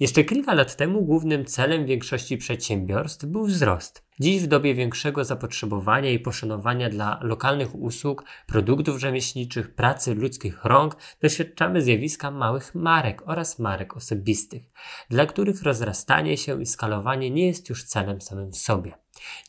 [0.00, 4.08] Jeszcze kilka lat temu głównym celem większości przedsiębiorstw był wzrost.
[4.20, 10.96] Dziś w dobie większego zapotrzebowania i poszanowania dla lokalnych usług, produktów rzemieślniczych, pracy ludzkich rąk
[11.22, 14.62] doświadczamy zjawiska małych marek oraz marek osobistych,
[15.10, 18.92] dla których rozrastanie się i skalowanie nie jest już celem samym w sobie.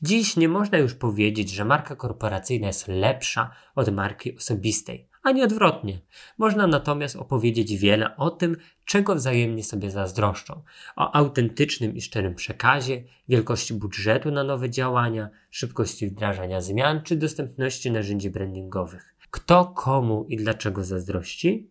[0.02, 6.00] Dziś nie można już powiedzieć, że marka korporacyjna jest lepsza od marki osobistej ani odwrotnie.
[6.38, 10.62] Można natomiast opowiedzieć wiele o tym, czego wzajemnie sobie zazdroszczą.
[10.96, 17.92] O autentycznym i szczerym przekazie, wielkości budżetu na nowe działania, szybkości wdrażania zmian czy dostępności
[17.92, 19.16] narzędzi brandingowych.
[19.32, 21.70] Kto komu i dlaczego zazdrości?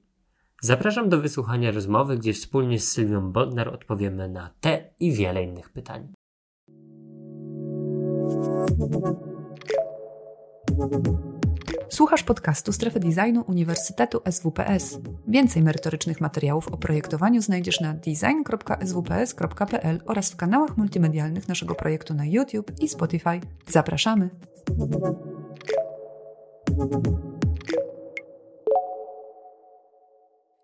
[0.62, 5.70] Zapraszam do wysłuchania rozmowy, gdzie wspólnie z Sylwią Bodnar odpowiemy na te i wiele innych
[5.70, 6.12] pytań.
[11.88, 14.98] Słuchasz podcastu Strefy Designu Uniwersytetu SWPS.
[15.28, 22.26] Więcej merytorycznych materiałów o projektowaniu znajdziesz na design.swps.pl oraz w kanałach multimedialnych naszego projektu na
[22.26, 23.40] YouTube i Spotify.
[23.68, 24.30] Zapraszamy!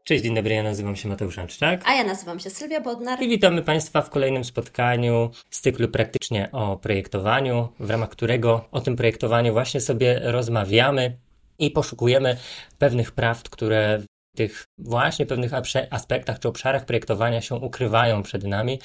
[0.06, 1.82] Cześć, dzień dobry, ja nazywam się Mateusz Anczczak.
[1.84, 3.22] A ja nazywam się Sylwia Bodnar.
[3.22, 8.80] I witamy Państwa w kolejnym spotkaniu z cyklu praktycznie o projektowaniu, w ramach którego o
[8.80, 11.16] tym projektowaniu właśnie sobie rozmawiamy
[11.58, 12.36] i poszukujemy
[12.78, 14.02] pewnych prawd, które
[14.34, 15.52] tych właśnie pewnych
[15.90, 18.78] aspektach czy obszarach projektowania się ukrywają przed nami.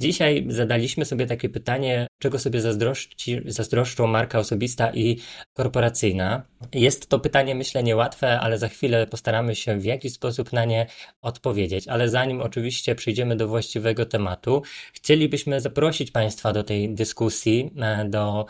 [0.00, 5.18] Dzisiaj zadaliśmy sobie takie pytanie, czego sobie zazdrości, zazdroszczą marka osobista i
[5.56, 6.42] korporacyjna.
[6.74, 10.86] Jest to pytanie, myślę, niełatwe, ale za chwilę postaramy się w jakiś sposób na nie
[11.22, 11.88] odpowiedzieć.
[11.88, 18.46] Ale zanim oczywiście przejdziemy do właściwego tematu, chcielibyśmy zaprosić Państwa do tej dyskusji, e, do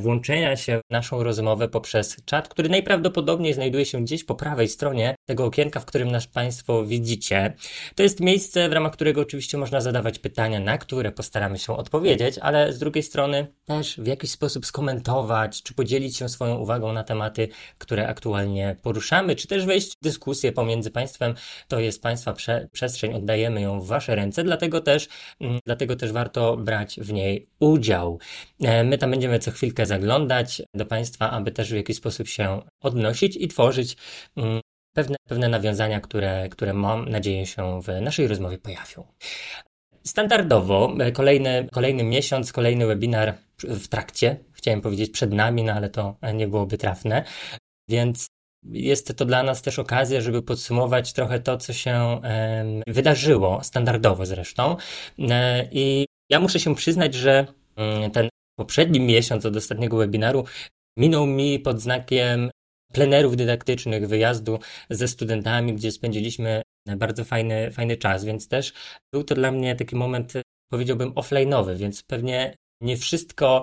[0.00, 5.14] włączenia się w naszą rozmowę poprzez czat, który najprawdopodobniej znajduje się gdzieś po prawej stronie
[5.28, 7.52] tego okienka, w którym nas Państwo widzicie.
[7.94, 12.38] To jest miejsce, w ramach którego oczywiście można zadawać pytania, na które postaramy się odpowiedzieć,
[12.38, 17.04] ale z drugiej strony też w jakiś sposób skomentować, czy podzielić się swoją uwagą na
[17.04, 21.34] tematy, które aktualnie poruszamy, czy też wejść w dyskusję pomiędzy Państwem.
[21.68, 25.08] To jest Państwa prze przestrzeń, oddajemy ją w Wasze ręce, dlatego też,
[25.40, 28.18] mm, dlatego też warto brać w niej udział.
[28.60, 32.62] E, my tam będziemy co chwilkę zaglądać do Państwa, aby też w jakiś sposób się
[32.80, 33.96] odnosić i tworzyć
[34.36, 39.06] mm, pewne, pewne nawiązania, które, które mam nadzieję się w naszej rozmowie pojawią.
[40.04, 45.90] Standardowo e, kolejny, kolejny miesiąc, kolejny webinar w trakcie, chciałem powiedzieć przed nami, no ale
[45.90, 47.24] to nie byłoby trafne,
[47.88, 48.26] więc
[48.64, 52.20] jest to dla nas też okazja, żeby podsumować trochę to, co się
[52.86, 54.76] wydarzyło, standardowo zresztą.
[55.18, 58.28] E, I ja muszę się przyznać, że mm, ten
[58.58, 60.44] poprzedni miesiąc od ostatniego webinaru
[60.96, 62.50] minął mi pod znakiem
[62.92, 64.58] plenerów dydaktycznych, wyjazdu
[64.90, 66.62] ze studentami, gdzie spędziliśmy
[66.96, 68.72] bardzo fajny, fajny czas, więc też
[69.14, 70.32] był to dla mnie taki moment,
[70.72, 73.62] powiedziałbym, offline'owy, więc pewnie nie wszystko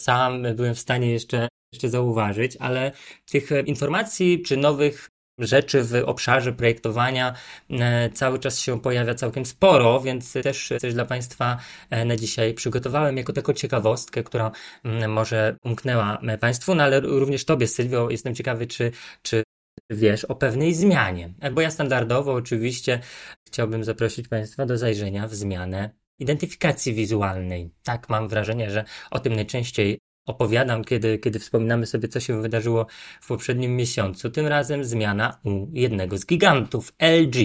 [0.00, 2.92] sam byłem w stanie jeszcze, jeszcze zauważyć, ale
[3.30, 5.08] tych informacji czy nowych
[5.38, 7.34] rzeczy w obszarze projektowania
[7.70, 11.58] e, cały czas się pojawia całkiem sporo, więc też coś dla Państwa
[11.90, 14.50] e, na dzisiaj przygotowałem jako taką ciekawostkę, która
[14.84, 19.42] mm, może umknęła Państwu, no ale również Tobie, Sylwio, jestem ciekawy, czy, czy
[19.90, 21.34] wiesz o pewnej zmianie.
[21.40, 23.00] E, bo ja standardowo oczywiście
[23.46, 27.70] chciałbym zaprosić Państwa do zajrzenia w zmianę identyfikacji wizualnej.
[27.82, 32.86] Tak, mam wrażenie, że o tym najczęściej opowiadam, kiedy, kiedy wspominamy sobie, co się wydarzyło
[33.20, 34.30] w poprzednim miesiącu.
[34.30, 37.36] Tym razem zmiana u jednego z gigantów, LG.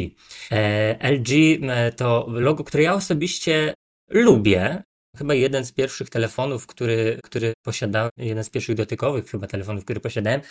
[0.51, 1.29] E, LG
[1.69, 3.73] e, to logo, które ja osobiście
[4.09, 4.84] lubię.
[5.17, 10.00] Chyba jeden z pierwszych telefonów, który, który posiadał, jeden z pierwszych dotykowych chyba telefonów, który
[10.00, 10.41] posiadałem,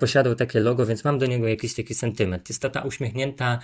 [0.00, 2.48] posiadał takie logo, więc mam do niego jakiś taki sentyment.
[2.48, 3.58] Jest to ta uśmiechnięta,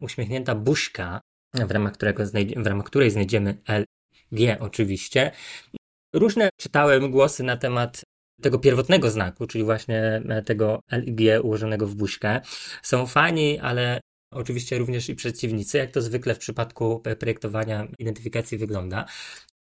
[0.00, 1.20] uśmiechnięta buźka,
[1.54, 2.24] w ramach, którego
[2.56, 5.32] w ramach której znajdziemy LG oczywiście.
[6.12, 8.02] Różne czytałem głosy na temat
[8.42, 12.40] tego pierwotnego znaku, czyli właśnie tego LG ułożonego w buźkę.
[12.82, 14.00] Są fani, ale
[14.32, 19.04] oczywiście również i przeciwnicy, jak to zwykle w przypadku projektowania identyfikacji wygląda.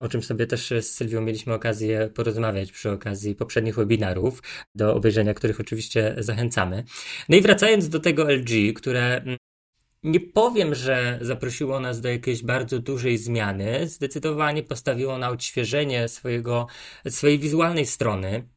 [0.01, 4.43] O czym sobie też z Sylwią mieliśmy okazję porozmawiać przy okazji poprzednich webinarów,
[4.75, 6.85] do obejrzenia których oczywiście zachęcamy.
[7.29, 9.25] No i wracając do tego LG, które
[10.05, 13.89] nie powiem, że zaprosiło nas do jakiejś bardzo dużej zmiany.
[13.89, 16.67] Zdecydowanie postawiło na odświeżenie swojego,
[17.09, 18.49] swojej wizualnej strony.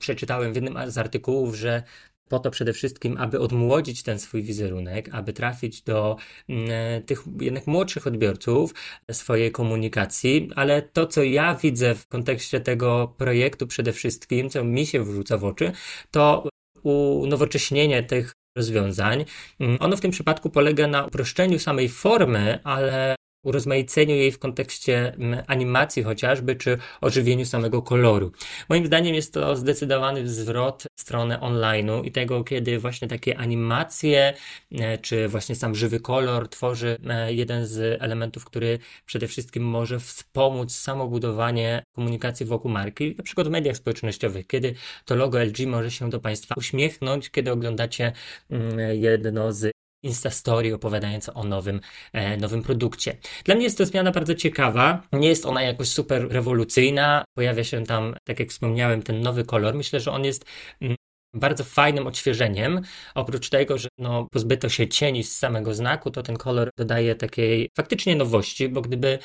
[0.00, 1.82] Przeczytałem w jednym z artykułów, że
[2.28, 6.16] po to przede wszystkim, aby odmłodzić ten swój wizerunek, aby trafić do
[6.48, 8.74] mm, tych jednak młodszych odbiorców
[9.12, 14.86] swojej komunikacji, ale to, co ja widzę w kontekście tego projektu przede wszystkim, co mi
[14.86, 15.72] się wrzuca w oczy,
[16.10, 16.48] to
[16.82, 19.24] unowocześnienie tych rozwiązań.
[19.60, 25.14] Mm, ono w tym przypadku polega na uproszczeniu samej formy, ale urozmaiceniu jej w kontekście
[25.14, 28.32] mm, animacji chociażby, czy ożywieniu samego koloru.
[28.68, 34.34] Moim zdaniem jest to zdecydowany zwrot w stronę online'u i tego, kiedy właśnie takie animacje,
[34.72, 40.00] e, czy właśnie sam żywy kolor tworzy e, jeden z elementów, który przede wszystkim może
[40.00, 45.90] wspomóc samobudowanie komunikacji wokół marki, na przykład w mediach społecznościowych, kiedy to logo LG może
[45.90, 48.12] się do Państwa uśmiechnąć, kiedy oglądacie
[48.50, 49.76] mm, jedno z
[50.06, 51.80] Instastory opowiadające o nowym,
[52.12, 53.16] e, nowym produkcie.
[53.44, 55.02] Dla mnie jest to zmiana bardzo ciekawa.
[55.12, 57.24] Nie jest ona jakoś super rewolucyjna.
[57.36, 59.74] Pojawia się tam, tak jak wspomniałem, ten nowy kolor.
[59.74, 60.44] Myślę, że on jest
[60.80, 60.96] mm,
[61.34, 62.80] bardzo fajnym odświeżeniem.
[63.14, 67.70] Oprócz tego, że no, pozbyto się cieni z samego znaku, to ten kolor dodaje takiej
[67.76, 69.18] faktycznie nowości, bo gdyby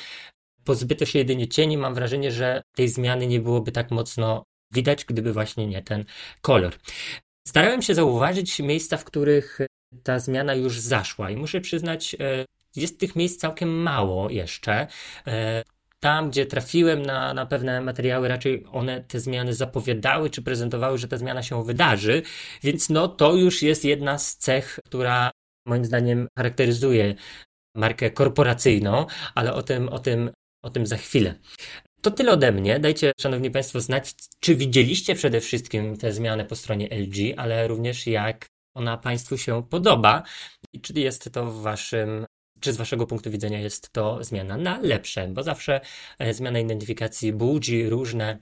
[0.64, 5.32] pozbyto się jedynie cieni, mam wrażenie, że tej zmiany nie byłoby tak mocno widać, gdyby
[5.32, 6.04] właśnie nie ten
[6.40, 6.74] kolor.
[7.48, 9.58] Starałem się zauważyć miejsca, w których
[10.02, 12.44] ta zmiana już zaszła i muszę przyznać, e,
[12.76, 14.86] jest tych miejsc całkiem mało jeszcze.
[15.26, 15.62] E,
[16.00, 21.08] tam, gdzie trafiłem na, na pewne materiały, raczej one te zmiany zapowiadały czy prezentowały, że
[21.08, 22.22] ta zmiana się wydarzy,
[22.62, 25.30] więc no to już jest jedna z cech, która
[25.66, 27.14] moim zdaniem charakteryzuje
[27.76, 30.30] markę korporacyjną, ale o tym, o tym,
[30.64, 31.34] o tym za chwilę.
[32.02, 32.80] To tyle ode mnie.
[32.80, 38.06] Dajcie, Szanowni Państwo, znać, czy widzieliście przede wszystkim te zmiany po stronie LG, ale również
[38.06, 40.22] jak ona Państwu się podoba
[40.82, 42.26] czy jest to w Waszym
[42.62, 45.80] czy z Waszego punktu widzenia jest to zmiana na lepsze, bo zawsze
[46.18, 48.38] e, zmiana identyfikacji budzi różne,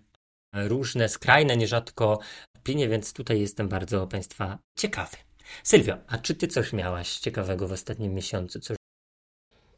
[0.55, 2.19] różne skrajne, nierzadko
[2.56, 5.17] opinie, więc tutaj jestem bardzo Państwa ciekawy.
[5.62, 8.61] Sylwio, a czy Ty coś miałaś ciekawego w ostatnim miesiącu?
[8.61, 8.77] Coś...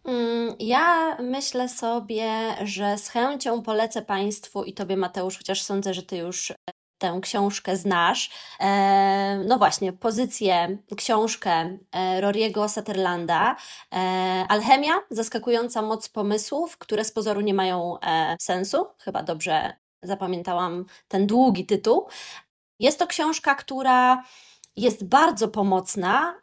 [0.04, 6.02] Mm, ja myślę sobie, że z chęcią polecę Państwu i Tobie, Mateusz, chociaż sądzę, że
[6.02, 6.52] Ty już
[7.02, 8.31] tę książkę znasz.
[8.60, 13.56] E, no właśnie, pozycję, książkę e, Roriego Sutherlanda.
[13.93, 13.96] E,
[14.49, 17.96] Alchemia, zaskakująca moc pomysłów, które z pozoru nie mają
[18.40, 18.87] sensu.
[18.99, 22.08] Chyba dobrze zapamiętałam ten długi tytuł.
[22.78, 24.22] Jest to książka, która
[24.76, 26.34] jest bardzo pomocna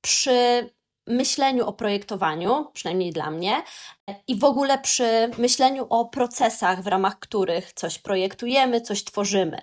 [0.00, 0.70] przy
[1.08, 3.62] myśleniu o projektowaniu, przynajmniej dla mnie,
[4.28, 9.58] i w ogóle przy myśleniu o procesach, w ramach których coś projektujemy, coś tworzymy.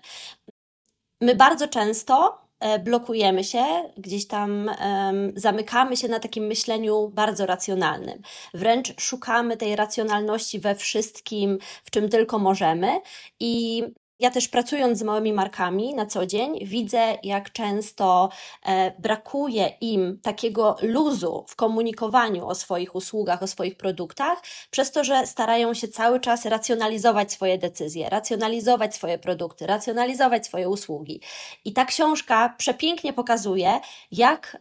[1.21, 3.65] My bardzo często e, blokujemy się,
[3.97, 8.21] gdzieś tam um, zamykamy się na takim myśleniu bardzo racjonalnym.
[8.53, 13.01] Wręcz szukamy tej racjonalności we wszystkim, w czym tylko możemy.
[13.39, 13.83] I
[14.19, 18.29] ja też pracując z małymi markami na co dzień, widzę, jak często
[18.65, 24.41] e, brakuje im takiego luzu w komunikowaniu o swoich usługach, o swoich produktach,
[24.71, 30.69] przez to, że starają się cały czas racjonalizować swoje decyzje, racjonalizować swoje produkty, racjonalizować swoje
[30.69, 31.21] usługi.
[31.65, 33.79] I ta książka przepięknie pokazuje,
[34.11, 34.57] jak.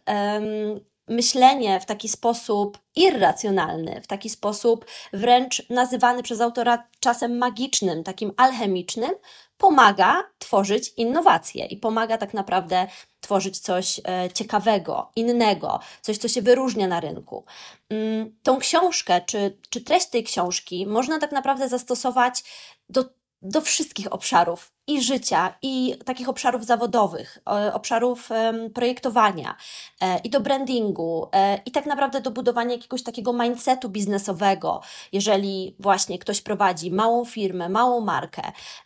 [1.07, 8.31] myślenie w taki sposób irracjonalny, w taki sposób wręcz nazywany przez autora czasem magicznym, takim
[8.37, 9.11] alchemicznym,
[9.57, 12.87] pomaga tworzyć innowacje i pomaga tak naprawdę
[13.21, 17.45] tworzyć coś e, ciekawego, innego, coś, co się wyróżnia na rynku.
[17.89, 22.43] Mm, tą książkę, czy, czy treść tej książki można tak naprawdę zastosować
[22.89, 23.03] do
[23.45, 27.39] do wszystkich obszarów i życia, i takich obszarów zawodowych,
[27.73, 28.29] obszarów
[28.73, 29.55] projektowania,
[30.01, 34.81] e, i do brandingu, e, i tak naprawdę do budowania jakiegoś takiego mindsetu biznesowego,
[35.11, 38.41] jeżeli właśnie ktoś prowadzi małą firmę, małą markę.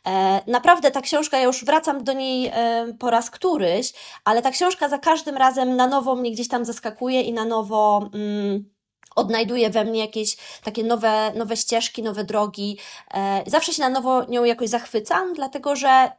[0.07, 2.51] E, naprawdę ta książka, ja już wracam do niej
[2.99, 3.93] po raz któryś,
[4.25, 8.09] ale ta książka za każdym razem na nowo mnie gdzieś tam zaskakuje i na nowo.
[8.13, 8.78] Mm,
[9.15, 12.77] odnajduje we mnie jakieś takie nowe, nowe ścieżki, nowe drogi.
[13.13, 16.11] E, zawsze się na nowo nią jakoś zachwycam, dlatego że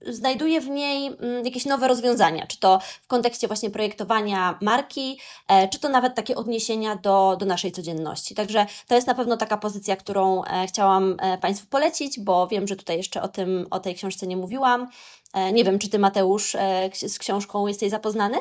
[0.00, 5.68] znajduję w niej mm, jakieś nowe rozwiązania, czy to w kontekście właśnie projektowania marki, e,
[5.68, 8.34] czy to nawet takie odniesienia do, do naszej codzienności.
[8.34, 12.76] Także to jest na pewno taka pozycja, którą e, chciałam Państwu polecić, bo wiem, że
[12.76, 14.88] tutaj jeszcze o, tym, o tej książce nie mówiłam.
[15.52, 16.56] Nie wiem, czy Ty, Mateusz,
[16.94, 18.36] z książką jesteś zapoznany?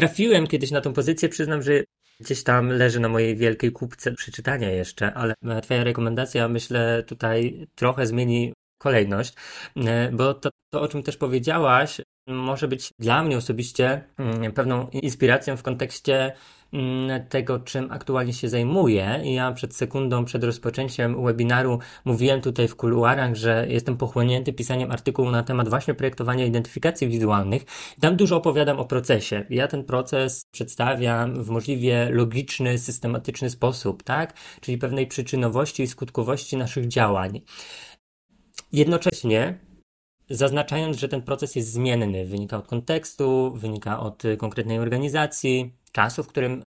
[0.00, 1.72] Trafiłem kiedyś na tą pozycję, przyznam, że
[2.20, 8.06] gdzieś tam leży na mojej wielkiej kupce przeczytania jeszcze, ale Twoja rekomendacja myślę tutaj trochę
[8.06, 9.34] zmieni kolejność,
[9.76, 14.88] e, bo to, to o czym też powiedziałaś, może być dla mnie osobiście mm, pewną
[14.88, 16.32] inspiracją w kontekście
[16.72, 19.20] Mm, tego, czym aktualnie się zajmuję.
[19.24, 25.30] Ja przed sekundą, przed rozpoczęciem webinaru mówiłem tutaj w kuluarach, że jestem pochłonięty pisaniem artykułu
[25.30, 27.64] na temat właśnie projektowania identyfikacji wizualnych.
[28.00, 29.46] Tam dużo opowiadam o procesie.
[29.50, 34.34] Ja ten proces przedstawiam w możliwie logiczny, systematyczny sposób, tak?
[34.60, 37.40] Czyli pewnej przyczynowości i skutkowości naszych działań.
[38.72, 39.58] Jednocześnie
[40.30, 46.28] zaznaczając, że ten proces jest zmienny, wynika od kontekstu, wynika od konkretnej organizacji, czasu, w
[46.28, 46.62] którym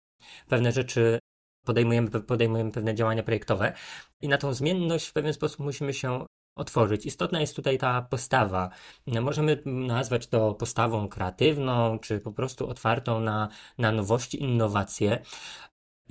[0.48, 1.18] pewne rzeczy
[1.66, 3.72] podejmujemy, podejmujemy pewne działania projektowe
[4.20, 6.26] i na tą zmienność w pewien sposób musimy się
[6.56, 7.06] otworzyć.
[7.06, 8.70] Istotna jest tutaj ta postawa.
[9.06, 13.48] Możemy nazwać to postawą kreatywną, czy po prostu otwartą na,
[13.78, 15.22] na nowości, innowacje.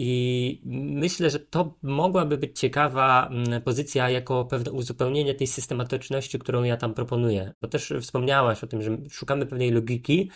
[0.01, 0.61] I
[0.95, 6.77] myślę, że to mogłaby być ciekawa mm, pozycja jako pewne uzupełnienie tej systematyczności, którą ja
[6.77, 7.53] tam proponuję.
[7.61, 10.31] Bo też wspomniałaś o tym, że szukamy pewnej logiki,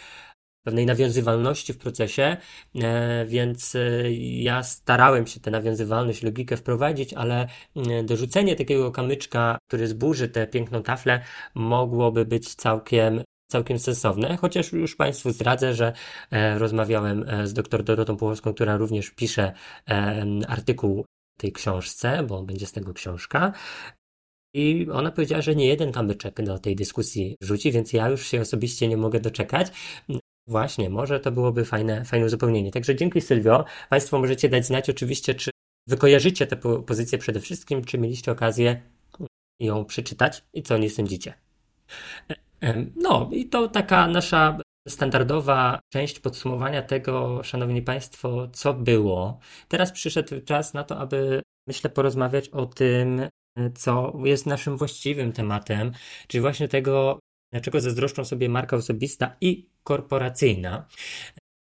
[0.64, 2.38] pewnej nawiązywalności w procesie,
[2.76, 9.58] e, więc e, ja starałem się tę nawiązywalność, logikę wprowadzić, ale mm, dorzucenie takiego kamyczka,
[9.68, 11.24] który zburzy tę piękną taflę,
[11.56, 15.94] mogłoby być całkiem całkiem sensowne, chociaż już Państwu zdradzę, że
[16.32, 19.54] e, rozmawiałem z dr Dorotą Puchowską, która również pisze
[20.48, 21.06] artykuł
[21.38, 23.54] w tej książce, bo będzie z tego książka.
[24.56, 28.42] I ona powiedziała, że nie jeden kamyczek do tej dyskusji rzuci, więc ja już się
[28.42, 29.68] osobiście nie mogę doczekać.
[30.48, 32.72] Właśnie, może to byłoby fajne, fajne uzupełnienie.
[32.72, 33.66] Także dzięki Sylwio.
[33.90, 35.52] Państwo możecie dać znać oczywiście, czy
[35.88, 38.82] wy kojarzycie tę pozycję przede wszystkim, czy mieliście okazję
[39.60, 41.34] ją przeczytać i co o niej sądzicie.
[42.96, 49.40] No i to taka nasza standardowa część podsumowania tego, szanowni państwo, co było.
[49.68, 53.22] Teraz przyszedł czas na to, aby myślę porozmawiać o tym,
[53.76, 55.92] co jest naszym właściwym tematem,
[56.28, 57.20] czyli właśnie tego,
[57.54, 60.88] Dlaczego zazdroszczą sobie marka osobista i korporacyjna?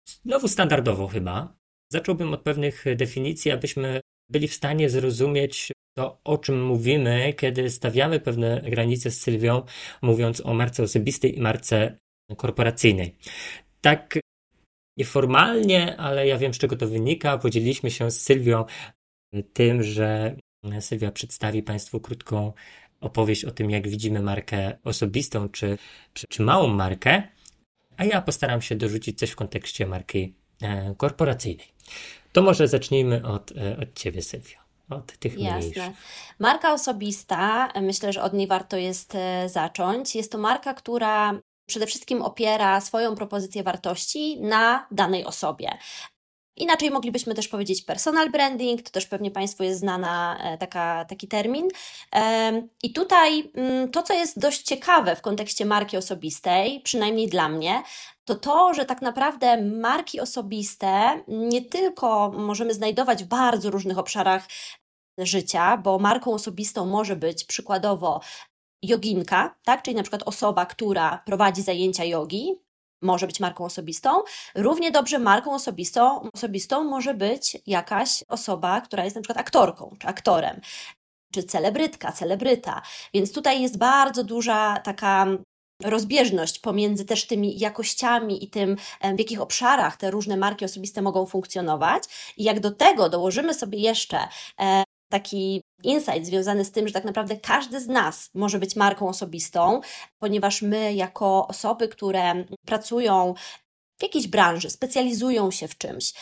[0.08, 1.56] Znowu standardowo chyba.
[1.92, 8.20] Zacząłbym od pewnych definicji, abyśmy byli w stanie zrozumieć to, o czym mówimy, kiedy stawiamy
[8.20, 9.62] pewne granice z Sylwią,
[10.02, 11.98] mówiąc o marce osobistej i marce
[12.38, 13.16] korporacyjnej.
[13.82, 14.20] Tak
[14.98, 17.38] nieformalnie, ale ja wiem, z czego to wynika.
[17.38, 18.66] Podzieliliśmy się z Sylwią
[19.54, 20.36] tym, że
[20.80, 22.54] Sylwia przedstawi Państwu krótką
[23.02, 25.78] opowieść o tym, jak widzimy markę osobistą czy,
[26.14, 27.24] czy, małą markę,
[27.98, 31.75] a ja postaram się dorzucić coś w kontekście marki e, korporacyjnej.
[32.32, 34.58] To może zacznijmy od, e, od Ciebie, Sylwio.
[34.90, 35.60] Od tych Jasne.
[35.60, 35.84] Mniejszych.
[36.40, 40.16] Marka osobista, myślę, że od niej warto jest e, zacząć.
[40.16, 45.78] Jest to marka, która przede wszystkim opiera swoją propozycję wartości na danej osobie.
[46.58, 51.28] Inaczej moglibyśmy też powiedzieć personal branding, to też pewnie Państwu jest znana e, taka, taki
[51.28, 51.68] termin.
[52.84, 57.84] I tutaj mm, to, co jest dość ciekawe w kontekście marki osobistej, przynajmniej dla mnie,
[58.26, 64.48] to to, że tak naprawdę marki osobiste nie tylko możemy znajdować w bardzo różnych obszarach
[65.18, 68.22] życia, bo marką osobistą może być przykładowo
[68.84, 69.82] joginka, tak?
[69.82, 72.66] czyli na przykład osoba, która prowadzi zajęcia jogi,
[73.02, 74.10] może być marką osobistą.
[74.56, 80.08] Równie dobrze marką osobistą, osobistą może być jakaś osoba, która jest na przykład aktorką czy
[80.08, 80.62] aktorem,
[81.34, 82.82] czy celebrytka, celebryta.
[83.14, 85.28] Więc tutaj jest bardzo duża taka
[85.84, 88.76] rozbieżność pomiędzy też tymi jakościami i tym,
[89.16, 92.04] w jakich obszarach te różne marki osobiste mogą funkcjonować.
[92.38, 94.28] I jak do tego dołożymy sobie jeszcze
[95.12, 99.82] taki insight związany z tym, że tak naprawdę każdy z nas może być marką osobistą,
[100.20, 103.34] ponieważ my, jako osoby, które pracują
[104.00, 106.14] w jakiejś branży, specjalizują się w czymś,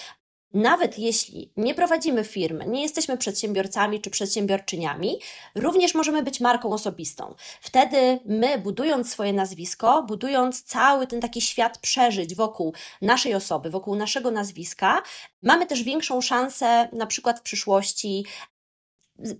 [0.53, 5.19] nawet jeśli nie prowadzimy firmy, nie jesteśmy przedsiębiorcami czy przedsiębiorczyniami,
[5.55, 7.35] również możemy być marką osobistą.
[7.61, 13.95] Wtedy my, budując swoje nazwisko, budując cały ten taki świat przeżyć wokół naszej osoby, wokół
[13.95, 15.01] naszego nazwiska,
[15.43, 18.25] mamy też większą szansę na przykład w przyszłości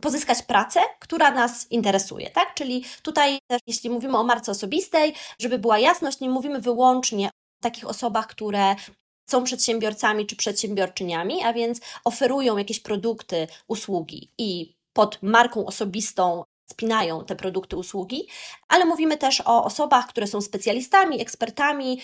[0.02, 2.54] pozyskać pracę, która nas interesuje, tak?
[2.54, 7.64] Czyli tutaj też, jeśli mówimy o marce osobistej, żeby była jasność, nie mówimy wyłącznie o
[7.64, 8.76] takich osobach, które
[9.34, 17.26] są przedsiębiorcami czy przedsiębiorczyniami, a więc oferują jakieś produkty, usługi i pod marką osobistą spinają
[17.26, 18.28] te produkty, usługi,
[18.68, 22.02] ale mówimy też o osobach, które są specjalistami, ekspertami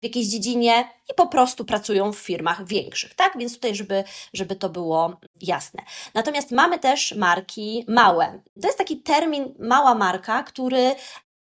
[0.00, 3.38] w jakiejś dziedzinie i po prostu pracują w firmach większych, tak?
[3.38, 5.82] Więc tutaj, żeby, żeby to było jasne.
[6.14, 8.42] Natomiast mamy też marki małe.
[8.62, 10.94] To jest taki termin mała marka, który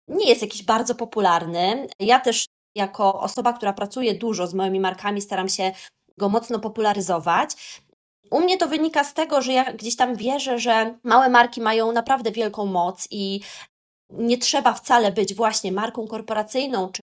[0.08, 1.86] nie jest jakiś bardzo popularny.
[2.00, 5.72] Ja też jako osoba, która pracuje dużo z małymi markami, staram się
[6.18, 7.80] go mocno popularyzować.
[8.30, 11.92] U mnie to wynika z tego, że ja gdzieś tam wierzę, że małe marki mają
[11.92, 13.40] naprawdę wielką moc i
[14.10, 17.02] nie trzeba wcale być właśnie marką korporacyjną czy,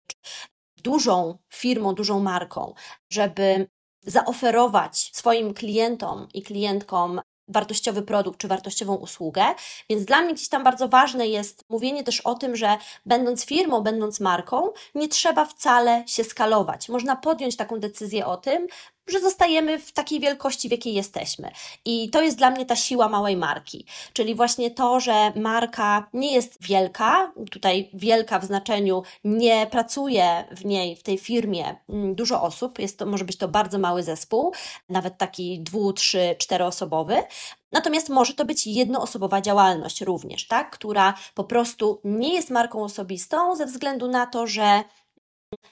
[0.84, 2.74] dużą firmą, dużą marką,
[3.10, 3.68] żeby
[4.02, 9.44] zaoferować swoim klientom i klientkom wartościowy produkt czy wartościową usługę.
[9.90, 13.82] Więc dla mnie gdzieś tam bardzo ważne jest mówienie też o tym, że będąc firmą,
[13.82, 16.90] będąc marką, nie trzeba wcale się skalować.
[16.90, 18.68] Można podjąć taką decyzję o tym,
[19.08, 21.52] że zostajemy w takiej wielkości, w jakiej jesteśmy.
[21.86, 23.86] I to jest dla mnie ta siła małej marki.
[24.14, 30.66] Czyli właśnie to, że marka nie jest wielka, tutaj wielka w znaczeniu nie pracuje w
[30.66, 34.54] niej, w tej firmie mm, dużo osób, jest to, może być to bardzo mały zespół,
[34.90, 37.24] nawet taki dwu, trzy, czteroosobowy,
[37.72, 40.72] Natomiast może to być jednoosobowa działalność również, tak?
[40.72, 44.84] która po prostu nie jest marką osobistą ze względu na to, że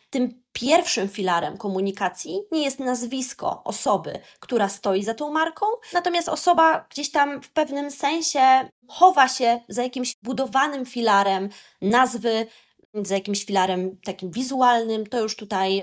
[0.10, 6.86] tym pierwszym filarem komunikacji nie jest nazwisko osoby, która stoi za tą marką, natomiast osoba
[6.90, 11.50] gdzieś tam w pewnym sensie chowa się za jakimś budowanym filarem
[11.82, 12.48] nazwy,
[12.94, 15.82] za jakimś filarem takim wizualnym, to już tutaj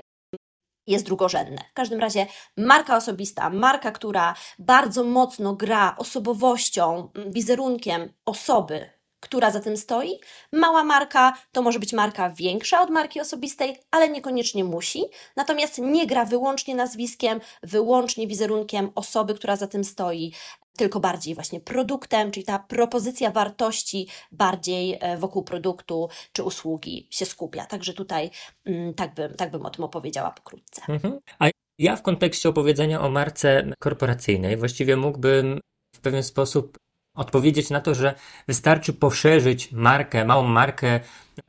[0.87, 1.61] jest drugorzędne.
[1.71, 8.89] W każdym razie marka osobista, marka, która bardzo mocno gra osobowością, wizerunkiem osoby,
[9.21, 10.19] która za tym stoi.
[10.53, 15.03] Mała marka to może być marka większa od marki osobistej, ale niekoniecznie musi.
[15.35, 20.33] Natomiast nie gra wyłącznie nazwiskiem, wyłącznie wizerunkiem osoby, która za tym stoi,
[20.77, 27.25] tylko bardziej właśnie produktem, czyli ta propozycja wartości bardziej e, wokół produktu czy usługi się
[27.25, 27.65] skupia.
[27.65, 28.29] Także tutaj
[28.65, 30.81] mm, tak bym, tak bym o tym opowiedziała pokrótce.
[30.89, 31.19] Mhm.
[31.39, 31.47] A
[31.79, 35.59] ja w kontekście opowiedzenia o marce korporacyjnej właściwie mógłbym
[35.95, 36.77] w pewien sposób
[37.15, 38.15] odpowiedzieć na to, że
[38.47, 40.99] wystarczy poszerzyć markę, małą markę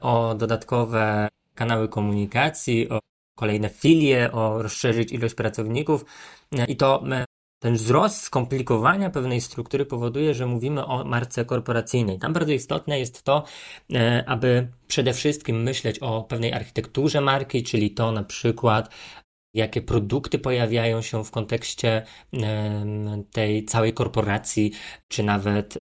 [0.00, 2.98] o dodatkowe kanały komunikacji, o
[3.36, 6.04] kolejne filie, o rozszerzyć ilość pracowników
[6.68, 7.02] i to
[7.62, 12.18] ten wzrost skomplikowania pewnej struktury powoduje, że mówimy o marce korporacyjnej.
[12.18, 13.44] Tam bardzo istotne jest to,
[13.94, 18.94] e, aby przede wszystkim myśleć o pewnej architekturze marki, czyli to na przykład,
[19.54, 22.02] jakie produkty pojawiają się w kontekście
[23.32, 24.72] tej całej korporacji,
[25.08, 25.78] czy nawet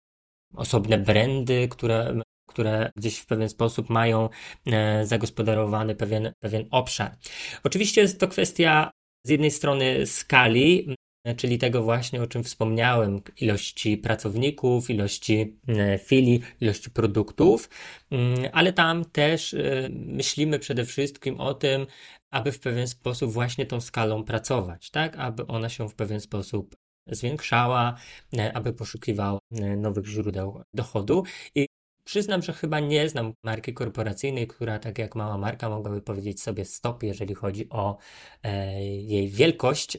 [0.56, 4.30] osobne brandy, które, które gdzieś w pewien sposób mają
[4.66, 7.18] e, zagospodarowany pewien, pewien obszar.
[7.63, 8.92] Oczywiście jest to kwestia
[9.25, 10.96] z jednej strony skali,
[11.38, 17.70] czyli tego właśnie, o czym wspomniałem, ilości pracowników, ilości e, filii, ilości produktów,
[18.12, 21.88] mm, ale tam też e, myślimy przede wszystkim o tym,
[22.32, 26.75] aby w pewien sposób właśnie tą skalą pracować, tak, aby ona się w pewien sposób
[27.08, 27.98] zwiększała,
[28.38, 29.40] e, aby poszukiwała
[29.78, 31.24] nowych źródeł dochodu.
[31.56, 31.68] I
[32.04, 36.66] Przyznam, że chyba nie znam marki korporacyjnej, która tak jak mała marka mogłaby powiedzieć sobie
[36.66, 37.98] stop, jeżeli chodzi o
[38.44, 39.98] e, jej wielkość,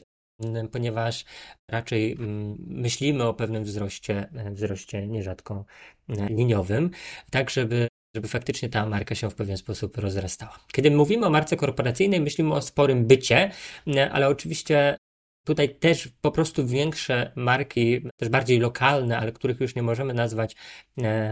[0.71, 1.25] ponieważ
[1.71, 5.65] raczej mm, myślimy o pewnym wzroście, e, wzroście nierzadko
[6.09, 6.89] e, liniowym,
[7.31, 10.59] tak żeby żeby faktycznie ta marka się w pewien sposób rozrastała.
[10.71, 13.51] Kiedy mówimy o marce korporacyjnej, myślimy o sporym bycie,
[13.87, 14.97] e, ale oczywiście
[15.45, 20.55] tutaj też po prostu większe marki, też bardziej lokalne, ale których już nie możemy nazwać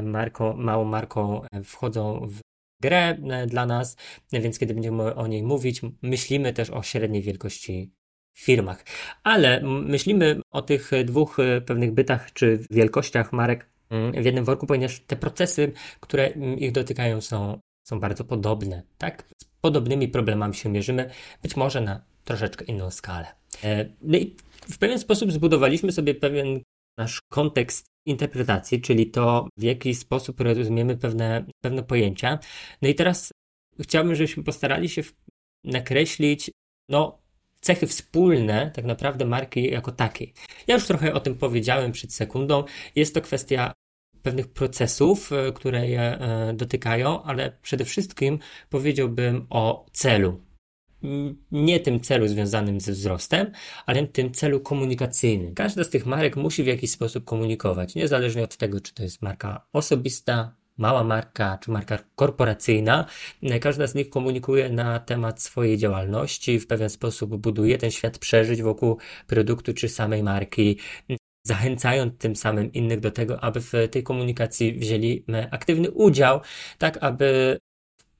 [0.01, 2.39] marką, małą marką, wchodzą w
[2.81, 3.97] grę dla nas,
[4.33, 7.91] więc kiedy będziemy o niej mówić, myślimy też o średniej wielkości
[8.37, 8.85] firmach.
[9.23, 14.67] Ale myślimy o tych dwóch e, pewnych bytach czy wielkościach marek mm, w jednym worku,
[14.67, 18.83] ponieważ te procesy, które mm, ich dotykają, są, są bardzo podobne.
[18.97, 19.23] Tak?
[19.37, 21.09] Z podobnymi problemami się mierzymy,
[21.43, 23.27] być może na troszeczkę inną skalę.
[23.63, 26.61] E, no i w pewien sposób zbudowaliśmy sobie pewien
[26.97, 32.39] nasz kontekst interpretacji, czyli to, w jaki sposób rozumiemy pewne, pewne pojęcia.
[32.81, 33.31] No i teraz
[33.79, 35.01] chciałbym, żebyśmy postarali się
[35.63, 36.51] nakreślić,
[36.89, 37.20] no,
[37.61, 40.33] cechy wspólne tak naprawdę marki jako takiej.
[40.67, 42.63] Ja już trochę o tym powiedziałem przed sekundą.
[42.95, 43.73] Jest to kwestia
[44.21, 50.41] pewnych procesów, e, które je e, dotykają, ale przede wszystkim powiedziałbym o celu.
[51.51, 53.51] Nie tym celu związanym ze wzrostem,
[53.85, 55.53] ale tym celu komunikacyjnym.
[55.53, 59.21] Każda z tych marek musi w jakiś sposób komunikować, niezależnie od tego, czy to jest
[59.21, 63.05] marka osobista, mała marka czy marka korporacyjna,
[63.61, 68.61] każda z nich komunikuje na temat swojej działalności, w pewien sposób buduje ten świat przeżyć
[68.61, 70.77] wokół produktu czy samej marki,
[71.43, 76.41] zachęcając tym samym innych do tego, aby w tej komunikacji wzięli aktywny udział,
[76.77, 77.57] tak aby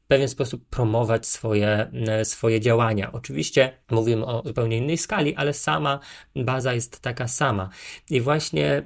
[0.03, 1.91] w pewien sposób promować swoje,
[2.23, 3.11] swoje działania.
[3.11, 5.99] Oczywiście mówimy o zupełnie innej skali, ale sama
[6.35, 7.69] baza jest taka sama.
[8.09, 8.83] I właśnie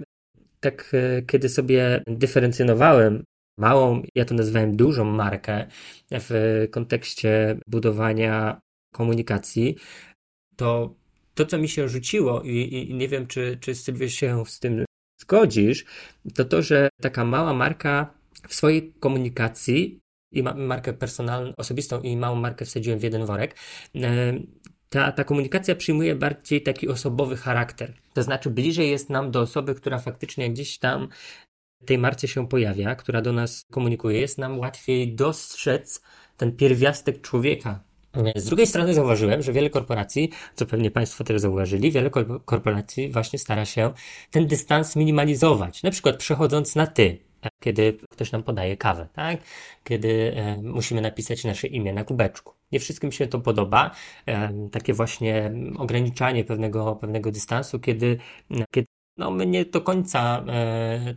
[0.60, 3.24] tak, e, kiedy sobie dyferencjonowałem
[3.58, 5.68] małą, ja to nazywałem dużą markę
[6.12, 8.62] w kontekście budowania
[8.94, 9.76] komunikacji,
[10.56, 10.96] to
[11.36, 14.86] to, co mi się rzuciło i, i nie wiem, czy, czy Sylwia się z tym
[15.22, 15.86] zgodzisz,
[16.34, 18.14] to to, że taka mała marka
[18.48, 20.00] w swojej komunikacji
[20.32, 23.56] i markę personalną, osobistą i małą markę wsadziłem w jeden worek,
[24.90, 27.94] ta, ta komunikacja przyjmuje bardziej taki osobowy charakter.
[28.14, 31.08] To znaczy, bliżej jest nam do osoby, która faktycznie gdzieś tam
[31.86, 36.02] tej marce się pojawia, która do nas komunikuje, jest nam łatwiej dostrzec
[36.38, 37.84] ten pierwiastek człowieka
[38.36, 42.10] Z drugiej strony zauważyłem, że wiele korporacji, co pewnie Państwo też zauważyli, wiele
[42.46, 43.94] korporacji właśnie stara się
[44.32, 45.84] ten dystans minimalizować.
[45.84, 47.18] Na przykład przechodząc na ty,
[47.60, 49.40] kiedy ktoś nam podaje kawę, tak?
[49.84, 52.54] Kiedy e, musimy napisać nasze imię na kubeczku.
[52.72, 53.92] Nie wszystkim się to podoba.
[54.26, 58.18] E, takie właśnie ograniczanie pewnego, pewnego dystansu, kiedy,
[58.72, 61.16] kiedy no, my nie do końca e,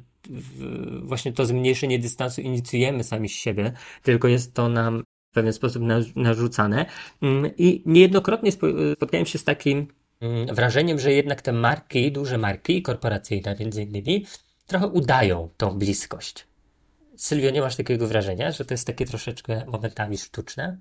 [1.03, 5.83] właśnie to zmniejszenie dystansu inicjujemy sami z siebie, tylko jest to nam w pewien sposób
[6.17, 6.87] narzucane.
[7.23, 9.87] Mm, I niejednokrotnie spotkałem się z takim
[10.21, 14.27] mm, wrażeniem, że jednak te marki, duże marki korporacyjne między innymi,
[14.67, 16.47] trochę udają tą bliskość.
[17.17, 20.79] Sylwio, nie masz takiego wrażenia, że to jest takie troszeczkę momentami sztuczne?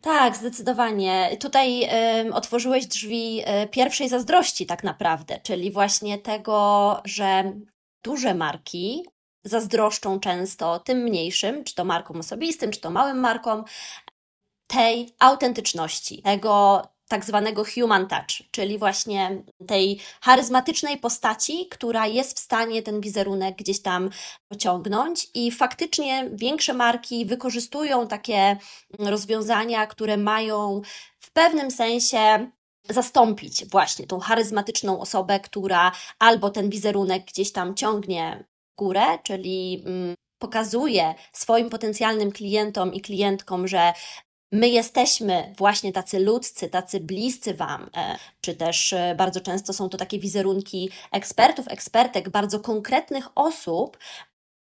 [0.00, 1.36] Tak, zdecydowanie.
[1.40, 1.84] Tutaj
[2.26, 7.52] y, otworzyłeś drzwi y, pierwszej zazdrości, tak naprawdę, czyli właśnie tego, że
[8.02, 9.04] duże marki
[9.44, 13.64] zazdroszczą często tym mniejszym, czy to markom osobistym, czy to małym markom,
[14.66, 22.40] tej autentyczności, tego tak zwanego human touch, czyli właśnie tej charyzmatycznej postaci, która jest w
[22.40, 24.10] stanie ten wizerunek gdzieś tam
[24.48, 28.56] pociągnąć i faktycznie większe marki wykorzystują takie
[28.98, 30.80] rozwiązania, które mają
[31.18, 32.50] w pewnym sensie
[32.88, 39.82] zastąpić właśnie tą charyzmatyczną osobę, która albo ten wizerunek gdzieś tam ciągnie w górę, czyli
[39.86, 43.92] mm, pokazuje swoim potencjalnym klientom i klientkom, że
[44.52, 49.88] my jesteśmy właśnie tacy ludzcy, tacy bliscy Wam, e, czy też e, bardzo często są
[49.88, 53.98] to takie wizerunki ekspertów, ekspertek, bardzo konkretnych osób,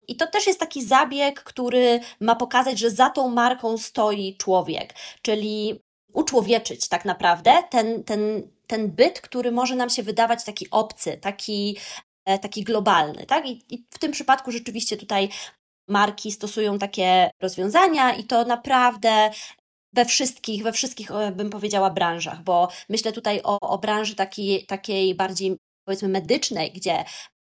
[0.08, 4.94] i to też jest taki zabieg, który ma pokazać, że za tą marką stoi człowiek,
[5.22, 5.82] czyli
[6.14, 11.78] uczłowieczyć tak naprawdę ten, ten, ten byt, który może nam się wydawać taki obcy, taki,
[12.26, 13.26] e, taki globalny.
[13.26, 13.48] Tak?
[13.48, 15.30] I, I w tym przypadku rzeczywiście tutaj
[15.88, 19.30] marki stosują takie rozwiązania i to naprawdę
[19.94, 24.66] we wszystkich, we wszystkich e, bym powiedziała branżach, bo myślę tutaj o, o branży takiej,
[24.66, 27.04] takiej bardziej powiedzmy medycznej, gdzie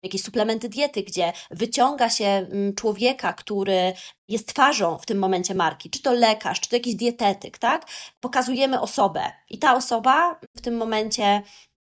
[0.05, 3.93] jakieś suplementy diety, gdzie wyciąga się mm, człowieka, który
[4.29, 7.87] jest twarzą w tym momencie marki, czy to lekarz, czy to jakiś dietetyk, tak?
[8.21, 11.43] Pokazujemy osobę i ta osoba w tym momencie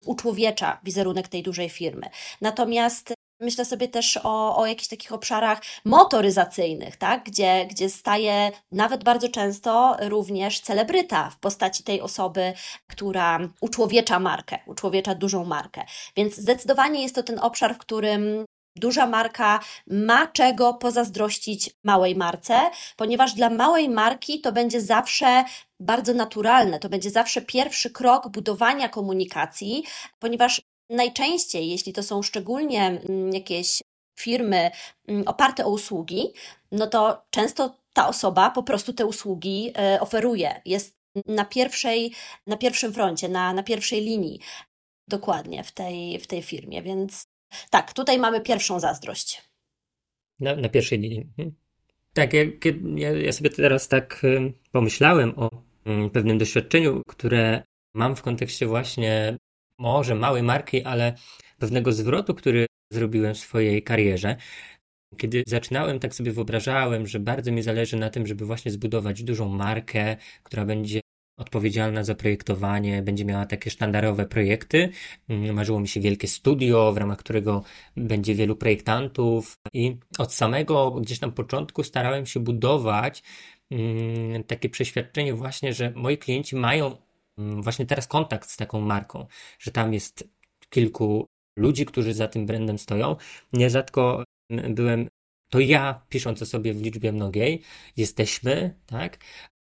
[0.05, 2.09] uczłowiecza wizerunek tej dużej firmy.
[2.41, 7.23] Natomiast Myślę sobie też o, o jakichś takich obszarach motoryzacyjnych, tak?
[7.23, 12.53] gdzie, gdzie staje nawet bardzo często również celebryta w postaci tej osoby,
[12.87, 15.85] która uczłowiecza markę, uczłowiecza dużą markę.
[16.15, 18.45] Więc zdecydowanie jest to ten obszar, w którym
[18.75, 22.59] duża marka ma czego pozazdrościć małej marce,
[22.95, 25.43] ponieważ dla małej marki to będzie zawsze
[25.79, 29.83] bardzo naturalne, to będzie zawsze pierwszy krok budowania komunikacji,
[30.19, 33.81] ponieważ Najczęściej, jeśli to są szczególnie mm, jakieś
[34.19, 34.71] firmy
[35.07, 36.33] mm, oparte o usługi,
[36.71, 40.61] no to często ta osoba po prostu te usługi e, oferuje.
[40.65, 42.13] Jest na pierwszej,
[42.47, 44.39] na pierwszym froncie, na, na pierwszej linii
[45.07, 46.81] dokładnie w tej, w tej firmie.
[46.81, 47.27] Więc
[47.69, 49.41] tak, tutaj mamy pierwszą zazdrość.
[50.39, 51.19] Na, na pierwszej linii.
[51.19, 51.55] Mhm.
[52.13, 52.43] Tak, ja,
[52.95, 55.49] ja, ja sobie teraz tak y, pomyślałem o
[55.85, 59.37] mm, pewnym doświadczeniu, które mam w kontekście właśnie
[59.79, 61.13] może małej marki, ale
[61.59, 64.35] pewnego zwrotu, który zrobiłem w swojej karierze.
[65.17, 69.49] Kiedy zaczynałem, tak sobie wyobrażałem, że bardzo mi zależy na tym, żeby właśnie zbudować dużą
[69.49, 71.01] markę, która będzie
[71.37, 74.89] odpowiedzialna za projektowanie, będzie miała takie sztandarowe projekty.
[75.53, 77.63] Marzyło mi się wielkie studio, w ramach którego
[77.95, 83.23] będzie wielu projektantów i od samego gdzieś tam początku starałem się budować
[83.71, 87.06] mm, takie przeświadczenie właśnie, że moi klienci mają
[87.37, 89.27] właśnie teraz kontakt z taką marką,
[89.59, 90.29] że tam jest
[90.69, 91.25] kilku
[91.57, 93.15] ludzi, którzy za tym brandem stoją.
[93.53, 95.07] Nierzadko mm, byłem,
[95.49, 97.61] to ja pisząc o sobie w liczbie mnogiej,
[97.97, 99.17] jesteśmy, tak,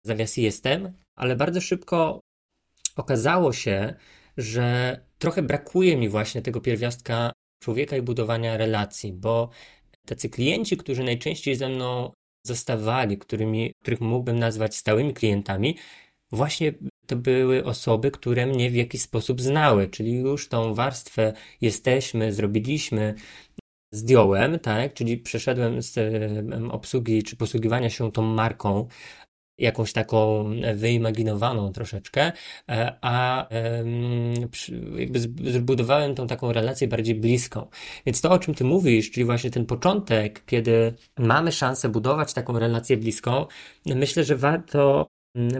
[0.04, 2.20] zamiast jestem, ale bardzo szybko
[2.96, 3.94] okazało się,
[4.36, 9.50] że trochę brakuje mi właśnie tego pierwiastka człowieka i budowania relacji, bo
[10.06, 12.12] tacy klienci, którzy najczęściej ze mną
[12.46, 15.76] zostawali, którymi, których mógłbym nazwać stałymi klientami,
[16.32, 16.72] właśnie
[17.06, 23.14] to były osoby, które mnie w jakiś sposób znały, czyli już tą warstwę jesteśmy, zrobiliśmy,
[23.92, 25.98] zdjąłem, tak, czyli przeszedłem z
[26.70, 28.88] obsługi czy posługiwania się tą marką
[29.58, 32.32] jakąś taką wyimaginowaną troszeczkę,
[32.68, 33.46] e, a
[34.96, 35.20] jakby
[35.52, 37.68] zbudowałem tą taką relację bardziej bliską.
[38.06, 42.58] Więc to, o czym ty mówisz, czyli właśnie ten początek, kiedy mamy szansę budować taką
[42.58, 43.46] relację bliską,
[43.86, 45.06] myślę, że warto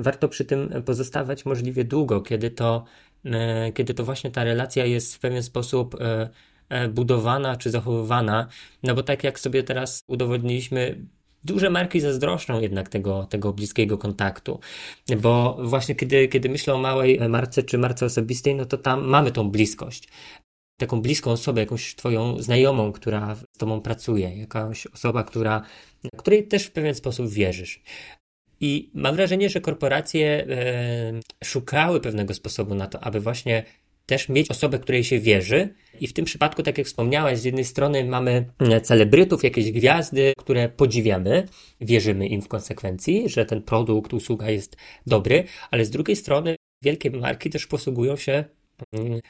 [0.00, 2.84] warto przy tym pozostawać możliwie długo, kiedy to,
[3.24, 6.28] e, kiedy to właśnie ta relacja jest w pewien sposób e,
[6.68, 8.48] e, budowana czy zachowywana.
[8.82, 11.06] No bo tak jak sobie teraz udowodniliśmy,
[11.44, 14.60] duże marki zazdroszczą jednak tego, tego bliskiego kontaktu,
[15.22, 19.32] bo właśnie kiedy, kiedy myślę o małej marce czy marce osobistej, no to tam mamy
[19.32, 20.08] tą bliskość
[20.76, 25.62] taką bliską osobę, jakąś twoją znajomą, która z tobą pracuje, jakaś osoba, która,
[26.16, 27.82] której też w pewien sposób wierzysz.
[28.62, 33.64] I mam wrażenie, że korporacje e, szukały pewnego sposobu na to, aby właśnie
[34.06, 35.74] też mieć osobę, której się wierzy.
[36.00, 38.44] I w tym przypadku, tak jak wspomniałaś, z jednej strony mamy
[38.82, 41.48] celebrytów, jakieś gwiazdy, które podziwiamy,
[41.80, 47.10] wierzymy im w konsekwencji, że ten produkt, usługa jest dobry, ale z drugiej strony wielkie
[47.10, 48.44] marki też posługują się
[48.92, 49.20] mm,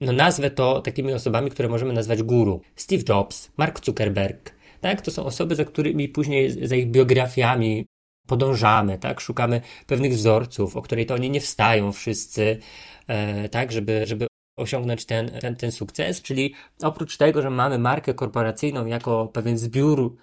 [0.00, 2.60] no nazwę to takimi osobami, które możemy nazwać guru.
[2.76, 5.00] Steve Jobs, Mark Zuckerberg, tak?
[5.00, 7.86] To są osoby, za którymi później, za ich biografiami
[8.30, 9.20] podążamy, tak?
[9.20, 12.58] Szukamy pewnych wzorców, o której to oni nie wstają wszyscy,
[13.06, 13.72] e, tak?
[13.72, 14.26] Żeby, żeby
[14.58, 20.16] osiągnąć ten, ten, ten sukces, czyli oprócz tego, że mamy markę korporacyjną jako pewien zbiór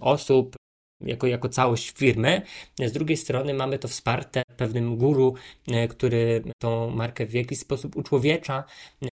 [0.00, 0.56] osób,
[1.00, 2.42] jako, jako całość firmy.
[2.78, 5.34] Z drugiej strony mamy to wsparte pewnym guru,
[5.68, 8.64] e, który tą markę w jakiś sposób uczłowiecza,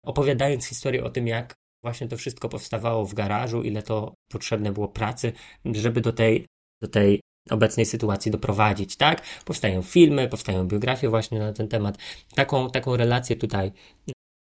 [0.03, 4.87] opowiadając historię o tym, jak właśnie to wszystko powstawało w garażu, ile to potrzebne było
[4.87, 5.33] pracy,
[5.65, 6.45] żeby do tej,
[6.81, 9.21] do tej obecnej sytuacji doprowadzić, tak?
[9.45, 11.97] Powstają filmy, powstają biografie właśnie na ten temat.
[12.35, 13.71] Taką, taką relację tutaj,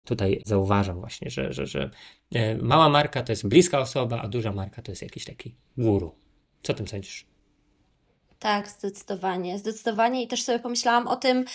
[0.05, 1.89] tutaj zauważam właśnie, że, że, że
[2.35, 6.15] e, mała marka to jest bliska osoba, a duża marka to jest jakiś taki guru.
[6.63, 7.25] Co o tym sądzisz?
[8.39, 9.59] Tak, zdecydowanie.
[9.59, 11.45] Zdecydowanie i też sobie pomyślałam o tym,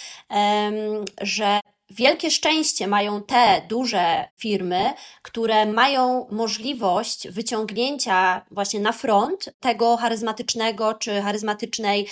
[1.23, 1.61] że
[1.91, 10.95] wielkie szczęście mają te duże firmy, które mają możliwość wyciągnięcia właśnie na front tego charyzmatycznego
[10.95, 12.09] czy charyzmatycznej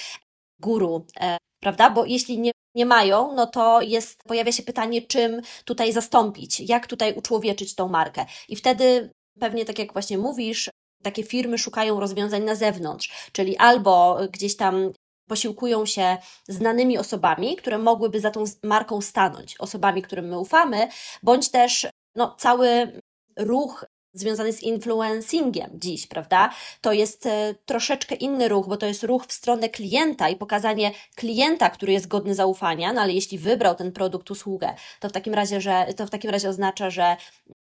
[0.60, 1.90] guru, e, prawda?
[1.90, 6.86] Bo jeśli nie, nie mają, no to jest, pojawia się pytanie, czym tutaj zastąpić, jak
[6.86, 8.26] tutaj uczłowieczyć tą markę.
[8.48, 9.10] I wtedy
[9.40, 10.70] pewnie tak jak właśnie mówisz,
[11.02, 14.92] takie firmy szukają rozwiązań na zewnątrz, czyli albo gdzieś tam
[15.28, 16.16] posiłkują się
[16.48, 20.88] znanymi osobami, które mogłyby za tą marką stanąć, osobami, którym my ufamy,
[21.22, 23.00] bądź też no, cały
[23.36, 26.50] ruch związany z influencingiem dziś, prawda?
[26.80, 30.92] To jest e, troszeczkę inny ruch, bo to jest ruch w stronę klienta i pokazanie
[31.16, 35.34] klienta, który jest godny zaufania, no ale jeśli wybrał ten produkt, usługę, to w takim
[35.34, 37.16] razie, że to w takim razie oznacza, że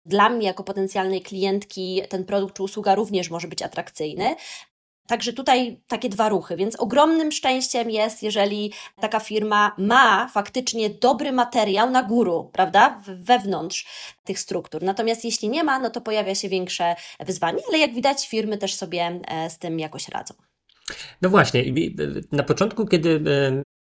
[0.06, 4.36] dla mnie jako potencjalnej klientki ten produkt czy usługa również może być atrakcyjny.
[5.08, 11.32] Także tutaj takie dwa ruchy, więc ogromnym szczęściem jest, jeżeli taka firma ma faktycznie dobry
[11.32, 13.88] materiał na górę, prawda, wewnątrz
[14.24, 14.84] tych struktur.
[14.84, 18.76] Natomiast jeśli nie ma, no to pojawia się większe wyzwanie, ale jak widać, firmy też
[18.76, 20.34] sobie e, z tym jakoś radzą.
[21.22, 21.64] No właśnie,
[22.32, 23.24] na początku, kiedy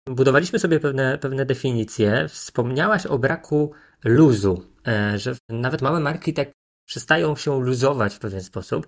[0.07, 3.71] e, budowaliśmy sobie pewne, pewne definicje, wspomniałaś o braku
[4.03, 6.51] luzu, e, że nawet małe marki tak
[6.85, 8.87] przestają się luzować w pewien sposób,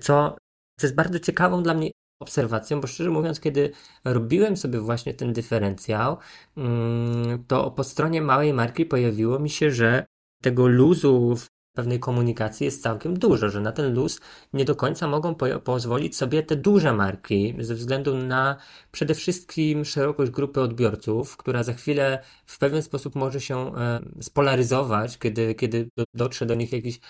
[0.00, 0.36] co,
[0.80, 3.72] co jest bardzo ciekawą dla mnie obserwacją, bo szczerze mówiąc, kiedy
[4.04, 6.16] robiłem sobie właśnie ten dyferencjał,
[6.56, 10.06] mm, to po stronie małej marki pojawiło mi się, że
[10.42, 14.20] tego luzu w pewnej komunikacji jest całkiem dużo, że na ten luz
[14.52, 18.56] nie do końca mogą po pozwolić sobie te duże marki, ze względu na
[18.92, 25.18] przede wszystkim szerokość grupy odbiorców, która za chwilę w pewien sposób może się e, spolaryzować,
[25.18, 27.00] kiedy, kiedy dotrze do nich jakiś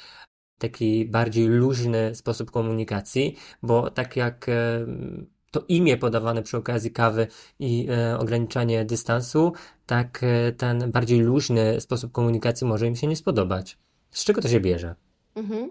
[0.63, 4.87] taki bardziej luźny sposób komunikacji, bo tak jak e,
[5.51, 7.27] to imię podawane przy okazji kawy
[7.59, 9.53] i e, ograniczanie dystansu,
[9.87, 13.79] tak e, ten bardziej luźny sposób komunikacji może im się nie spodobać.
[14.11, 14.95] Z czego to się bierze?
[15.35, 15.71] Mhm.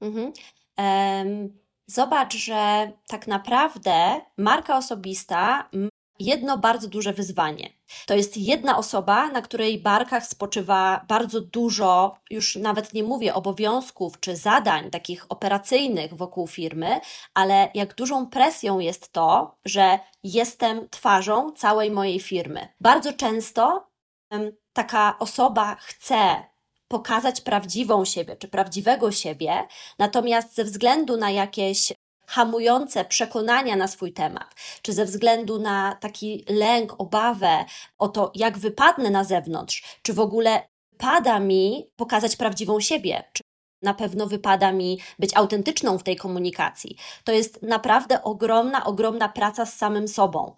[0.00, 0.32] Mhm.
[0.78, 1.48] Um,
[1.86, 5.68] zobacz, że tak naprawdę marka osobista
[6.18, 7.70] jedno bardzo duże wyzwanie.
[8.06, 14.20] To jest jedna osoba, na której barkach spoczywa bardzo dużo, już nawet nie mówię obowiązków
[14.20, 17.00] czy zadań takich operacyjnych wokół firmy,
[17.34, 22.68] ale jak dużą presją jest to, że jestem twarzą całej mojej firmy.
[22.80, 23.86] Bardzo często
[24.72, 26.44] taka osoba chce
[26.88, 29.66] pokazać prawdziwą siebie czy prawdziwego siebie,
[29.98, 31.92] natomiast ze względu na jakieś
[32.36, 37.64] hamujące przekonania na swój temat, czy ze względu na taki lęk, obawę
[37.98, 40.68] o to, jak wypadnę na zewnątrz, czy w ogóle
[40.98, 43.42] pada mi pokazać prawdziwą siebie, czy
[43.82, 46.96] na pewno wypada mi być autentyczną w tej komunikacji.
[47.24, 50.54] To jest naprawdę ogromna, ogromna praca z samym sobą.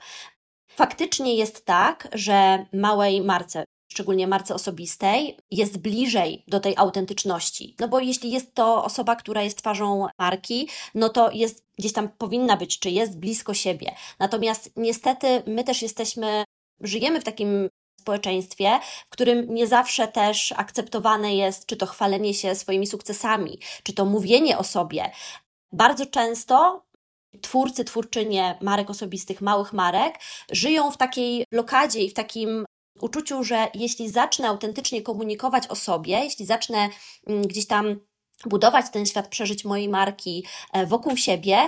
[0.71, 7.77] Faktycznie jest tak, że małej marce szczególnie marce osobistej, jest bliżej do tej autentyczności.
[7.81, 12.09] No bo jeśli jest to osoba, która jest twarzą marki, no to jest gdzieś tam
[12.09, 13.95] powinna być, czy jest blisko siebie.
[14.19, 16.45] Natomiast niestety my też jesteśmy,
[16.81, 17.69] żyjemy w takim
[18.01, 23.93] społeczeństwie, w którym nie zawsze też akceptowane jest, czy to chwalenie się swoimi sukcesami, czy
[23.93, 25.11] to mówienie o sobie.
[25.73, 26.83] Bardzo często
[27.43, 30.15] twórcy, twórczynie marek osobistych, małych marek,
[30.51, 32.65] żyją w takiej blokadzie i w takim
[33.03, 36.89] uczuciu, że jeśli zacznę autentycznie komunikować o sobie, jeśli zacznę
[37.27, 38.01] mm, gdzieś tam
[38.47, 41.59] budować ten świat przeżyć mojej marki e, wokół siebie,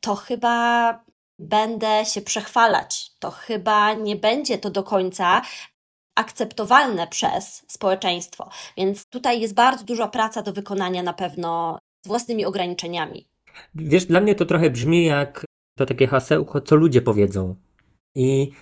[0.00, 1.04] to chyba
[1.38, 3.10] będę się przechwalać.
[3.18, 5.42] To chyba nie będzie to do końca
[6.14, 8.50] akceptowalne przez społeczeństwo.
[8.76, 13.28] Więc tutaj jest bardzo duża praca do wykonania na pewno z własnymi ograniczeniami.
[13.74, 15.44] Wiesz, dla mnie to trochę brzmi jak
[15.78, 17.54] to takie hasełko, co ludzie powiedzą.
[18.14, 18.52] I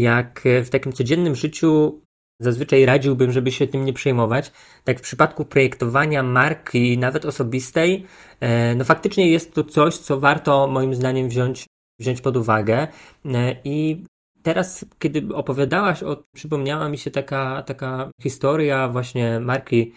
[0.00, 2.00] jak w takim codziennym życiu
[2.40, 4.52] zazwyczaj radziłbym, żeby się tym nie przejmować,
[4.84, 8.06] tak w przypadku projektowania marki, nawet osobistej,
[8.40, 11.66] e, no faktycznie jest to coś, co warto moim zdaniem wziąć,
[12.00, 12.88] wziąć pod uwagę.
[13.24, 14.04] E, I
[14.42, 19.92] teraz, kiedy opowiadałaś o przypomniała mi się taka, taka historia właśnie marki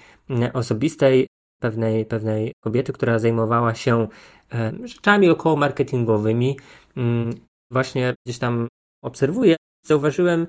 [0.53, 1.27] osobistej
[1.61, 4.07] pewnej, pewnej kobiety, która zajmowała się
[4.53, 6.57] e, rzeczami około marketingowymi.
[6.97, 7.29] Mm,
[7.71, 8.67] właśnie gdzieś tam
[9.03, 9.55] obserwuję,
[9.89, 10.47] zauważyłem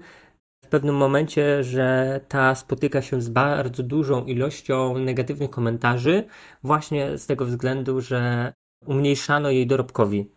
[0.65, 6.25] w pewnym momencie, że ta spotyka się z bardzo dużą ilością negatywnych komentarzy,
[6.63, 8.53] właśnie z tego względu, że
[8.87, 10.31] umniejszano jej dorobkowi.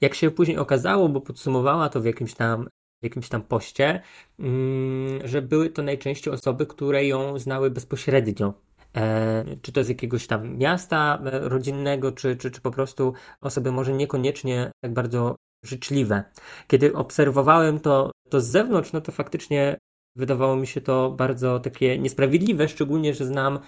[0.00, 2.68] Jak się później okazało, bo podsumowała to w jakimś tam
[3.02, 4.02] w jakimś tam poście,
[4.38, 8.54] mm, że były to najczęściej osoby, które ją znały bezpośrednio.
[8.96, 13.72] E, czy to z jakiegoś tam miasta e, rodzinnego, czy, czy, czy po prostu osoby
[13.72, 16.24] może niekoniecznie tak bardzo życzliwe.
[16.66, 19.76] Kiedy obserwowałem to, to z zewnątrz, no to faktycznie
[20.16, 23.58] wydawało mi się to bardzo takie niesprawiedliwe, szczególnie, że znam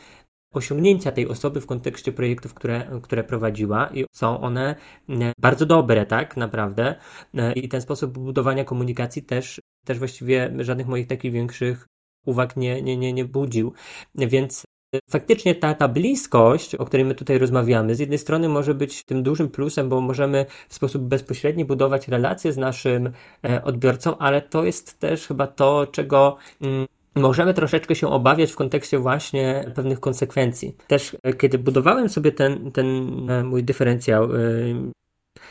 [0.55, 4.77] osiągnięcia tej osoby w kontekście projektów, które, które prowadziła i są one
[5.09, 6.94] e, bardzo dobre, tak, naprawdę.
[7.35, 11.87] E, I ten sposób budowania komunikacji też, też właściwie żadnych moich takich większych
[12.27, 13.72] uwag nie, nie, nie, nie budził.
[14.14, 14.64] Więc
[15.11, 19.22] Faktycznie ta, ta bliskość, o której my tutaj rozmawiamy, z jednej strony może być tym
[19.22, 23.12] dużym plusem, bo możemy w sposób bezpośredni budować relacje z naszym
[23.44, 28.57] e, odbiorcą, ale to jest też chyba to, czego mm, możemy troszeczkę się obawiać w
[28.57, 30.77] kontekście właśnie pewnych konsekwencji.
[30.87, 32.87] Też e, kiedy budowałem sobie ten, ten
[33.31, 34.29] e, mój dyferencjał,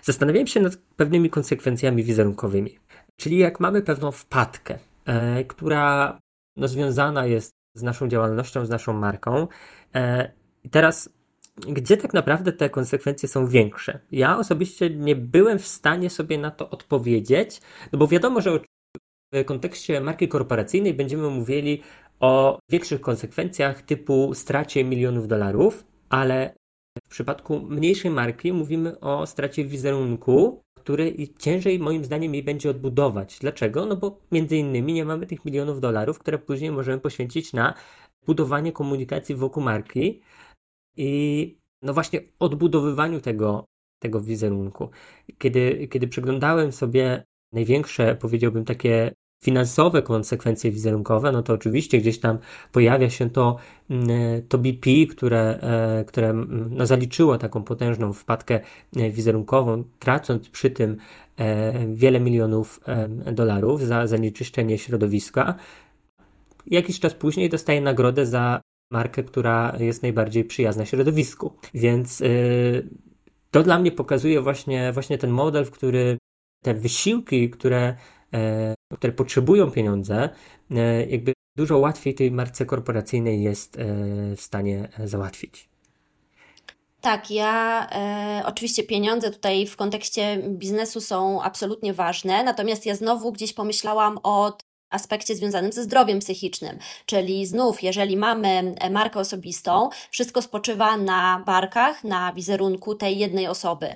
[0.03, 2.77] zastanawiałem się nad pewnymi konsekwencjami wizerunkowymi.
[3.15, 4.79] Czyli jak mamy pewną wpadkę,
[5.47, 6.19] która
[6.57, 9.47] no, związana jest z naszą działalnością, z naszą marką.
[9.95, 10.31] E,
[10.63, 11.09] I teraz,
[11.55, 13.99] gdzie tak naprawdę te konsekwencje są większe?
[14.11, 17.61] Ja osobiście nie byłem w stanie sobie na to odpowiedzieć,
[17.91, 18.59] no bo wiadomo, że
[19.33, 21.81] w kontekście marki korporacyjnej będziemy mówili
[22.19, 26.53] o większych konsekwencjach typu stracie milionów dolarów, ale
[27.05, 33.39] w przypadku mniejszej marki mówimy o stracie wizerunku, który ciężej moim zdaniem jej będzie odbudować.
[33.39, 33.85] Dlaczego?
[33.85, 37.73] No bo między innymi nie mamy tych milionów dolarów, które później możemy poświęcić na
[38.25, 40.21] budowanie komunikacji wokół marki
[40.97, 43.65] i no właśnie odbudowywaniu tego,
[43.99, 44.89] tego wizerunku.
[45.37, 47.23] Kiedy, kiedy przeglądałem sobie
[47.53, 52.37] największe, powiedziałbym, takie finansowe konsekwencje wizerunkowe, no to oczywiście gdzieś tam
[52.71, 53.57] pojawia się to,
[53.89, 54.09] mm,
[54.49, 58.59] to BP, które, e, które mm, no zaliczyło taką potężną wpadkę
[58.95, 60.97] e, wizerunkową, tracąc przy tym
[61.37, 62.79] e, wiele milionów
[63.31, 65.55] dolarów za zanieczyszczenie środowiska.
[66.67, 71.53] Jakiś czas później dostaje nagrodę za markę, która jest najbardziej przyjazna środowisku.
[71.73, 72.23] Więc
[73.51, 76.17] to dla mnie pokazuje właśnie, właśnie ten model, w który
[76.63, 77.95] te wysiłki, które
[78.93, 80.29] które potrzebują pieniądze,
[80.71, 83.85] e, jakby dużo łatwiej tej marce korporacyjnej jest e,
[84.35, 85.69] w stanie załatwić.
[87.01, 93.31] Tak, ja e, oczywiście pieniądze tutaj w kontekście biznesu są absolutnie ważne, natomiast ja znowu
[93.31, 94.57] gdzieś pomyślałam o
[94.89, 96.77] aspekcie związanym ze zdrowiem psychicznym.
[97.05, 103.95] Czyli znów, jeżeli mamy markę osobistą, wszystko spoczywa na barkach, na wizerunku tej jednej osoby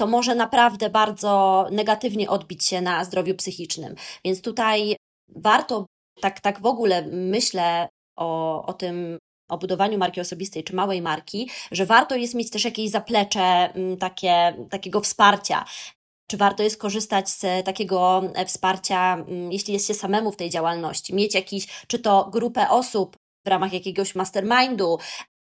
[0.00, 3.94] to może naprawdę bardzo negatywnie odbić się na zdrowiu psychicznym.
[4.24, 4.96] Więc tutaj
[5.36, 5.86] warto,
[6.20, 9.18] tak, tak w ogóle myślę o, o tym,
[9.50, 13.40] o budowaniu marki osobistej czy małej marki, że warto jest mieć też jakieś zaplecze
[13.74, 15.64] mm, takie, takiego wsparcia.
[16.30, 20.50] Czy warto jest korzystać z takiego e, wsparcia, mm, jeśli jest się samemu w tej
[20.50, 21.14] działalności?
[21.14, 24.98] Mieć jakiś, czy to grupę osób w ramach jakiegoś mastermindu,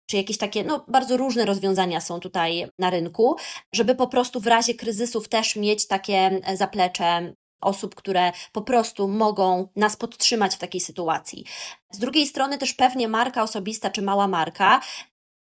[0.06, 3.36] czy jakieś takie, no bardzo różne rozwiązania są tutaj na rynku,
[3.74, 9.08] żeby po prostu w razie kryzysów też mieć takie e, zaplecze osób, które po prostu
[9.08, 11.44] mogą nas podtrzymać w takiej sytuacji.
[11.92, 14.80] Z drugiej strony też pewnie marka osobista czy mała marka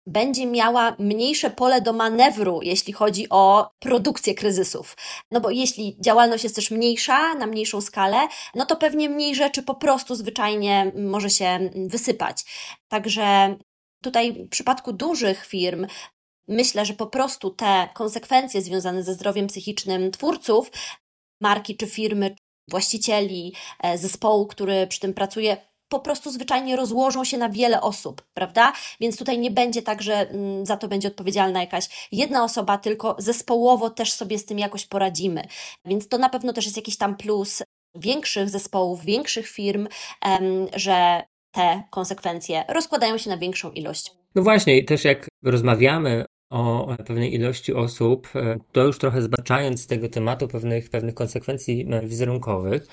[0.06, 4.96] będzie miała mniejsze pole do manewru, jeśli chodzi o produkcję kryzysów.
[5.30, 8.18] No bo jeśli działalność jest też mniejsza, na mniejszą skalę,
[8.54, 12.44] no to pewnie mniej rzeczy po prostu zwyczajnie może się wysypać.
[12.88, 13.56] Także
[14.02, 15.86] Tutaj w przypadku dużych firm
[16.48, 20.70] myślę, że po prostu te konsekwencje związane ze zdrowiem psychicznym twórców,
[21.40, 22.36] marki czy firmy,
[22.68, 25.56] właścicieli, e, zespołu, który przy tym pracuje,
[25.88, 28.72] po prostu zwyczajnie rozłożą się na wiele osób, prawda?
[29.00, 33.16] Więc tutaj nie będzie tak, że mm, za to będzie odpowiedzialna jakaś jedna osoba, tylko
[33.18, 35.44] zespołowo też sobie z tym jakoś poradzimy.
[35.84, 37.62] Więc to na pewno też jest jakiś tam plus
[37.94, 39.88] większych zespołów, większych firm,
[40.74, 41.22] że
[41.52, 44.12] te konsekwencje rozkładają się na większą ilość.
[44.34, 49.86] No właśnie, też jak rozmawiamy o pewnej ilości osób, e, to już trochę zbaczając z
[49.86, 52.86] tego tematu pewnych, pewnych konsekwencji e, wizerunkowych,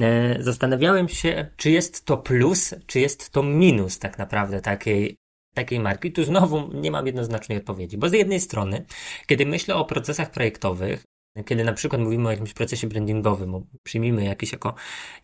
[0.00, 5.16] e, zastanawiałem się, czy jest to plus, czy jest to minus tak naprawdę takiej,
[5.54, 6.12] takiej marki.
[6.12, 8.84] Tu znowu nie mam jednoznacznej odpowiedzi, bo z jednej strony,
[9.26, 11.04] kiedy myślę o procesach projektowych,
[11.46, 14.74] kiedy na przykład mówimy o jakimś procesie brandingowym, przyjmijmy jakiś jako,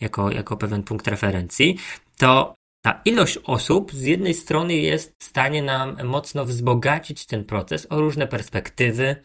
[0.01, 1.76] jako, jako pewien punkt referencji,
[2.18, 7.87] to ta ilość osób z jednej strony jest w stanie nam mocno wzbogacić ten proces
[7.91, 9.16] o różne perspektywy,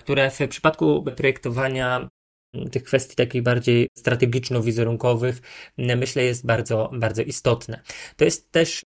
[0.00, 2.08] które w przypadku projektowania
[2.72, 5.42] tych kwestii takich bardziej strategiczno-wizerunkowych
[5.78, 7.80] myślę jest bardzo, bardzo istotne.
[8.16, 8.82] To jest też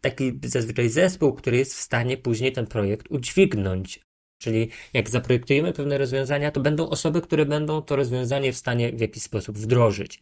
[0.00, 4.00] taki zazwyczaj zespół, który jest w stanie później ten projekt udźwignąć.
[4.42, 9.00] Czyli jak zaprojektujemy pewne rozwiązania, to będą osoby, które będą to rozwiązanie w stanie w
[9.00, 10.20] jakiś sposób wdrożyć.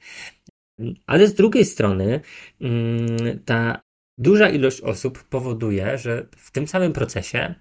[1.06, 2.20] Ale z drugiej strony,
[2.60, 3.80] mm, ta
[4.18, 7.54] duża ilość osób powoduje, że w tym samym procesie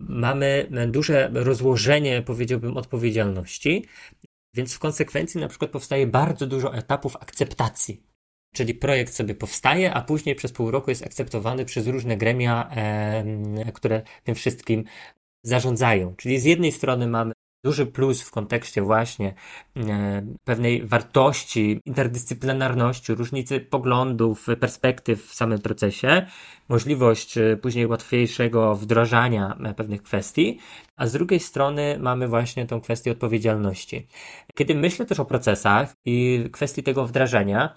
[0.00, 3.86] mamy duże rozłożenie, powiedziałbym, odpowiedzialności,
[4.54, 8.02] więc w konsekwencji na przykład powstaje bardzo dużo etapów akceptacji.
[8.54, 12.70] Czyli projekt sobie powstaje, a później przez pół roku jest akceptowany przez różne gremia,
[13.74, 14.84] które tym wszystkim
[15.44, 16.14] zarządzają.
[16.16, 17.32] Czyli z jednej strony mamy
[17.64, 19.34] duży plus w kontekście właśnie
[19.76, 26.26] e, pewnej wartości, interdyscyplinarności, różnicy poglądów, perspektyw w samym procesie,
[26.68, 30.58] możliwość e, później łatwiejszego wdrażania e, pewnych kwestii,
[30.96, 34.06] a z drugiej strony mamy właśnie tą kwestię odpowiedzialności.
[34.54, 37.74] Kiedy myślę też o procesach i kwestii tego wdrażania,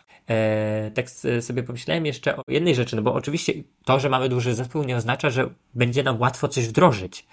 [0.94, 1.10] tak
[1.42, 3.54] sobie pomyślałem jeszcze o jednej rzeczy, no bo oczywiście
[3.86, 7.28] to, że mamy duży zespół nie oznacza, że będzie nam łatwo coś wdrożyć,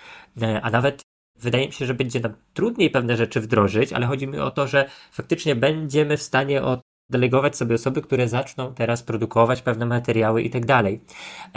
[0.62, 1.02] a nawet
[1.42, 4.66] wydaje mi się, że będzie nam trudniej pewne rzeczy wdrożyć, ale chodzi mi o to,
[4.66, 10.50] że faktycznie będziemy w stanie oddelegować sobie osoby, które zaczną teraz produkować pewne materiały i
[10.50, 11.00] tak dalej.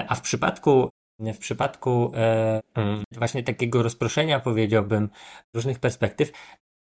[0.07, 5.09] A w przypadku w przypadku e, mm, właśnie takiego rozproszenia, powiedziałbym,
[5.55, 6.31] różnych perspektyw,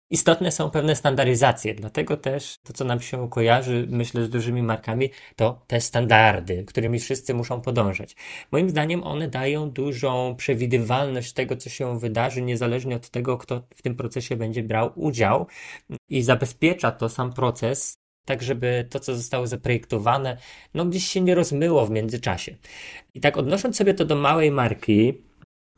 [0.10, 5.10] Istotne są pewne standaryzacje, dlatego też to, co nam się kojarzy, myślę, z dużymi markami,
[5.36, 8.16] to te standardy, którymi wszyscy muszą podążać.
[8.52, 13.82] Moim zdaniem one dają dużą przewidywalność tego, co się wydarzy, niezależnie od tego, kto w
[13.82, 15.48] tym procesie będzie brał udział
[16.10, 20.38] i zabezpiecza to sam proces, tak żeby to, co zostało zaprojektowane,
[20.74, 22.56] no gdzieś się nie rozmyło w międzyczasie.
[23.14, 25.22] I tak odnosząc sobie to do małej marki,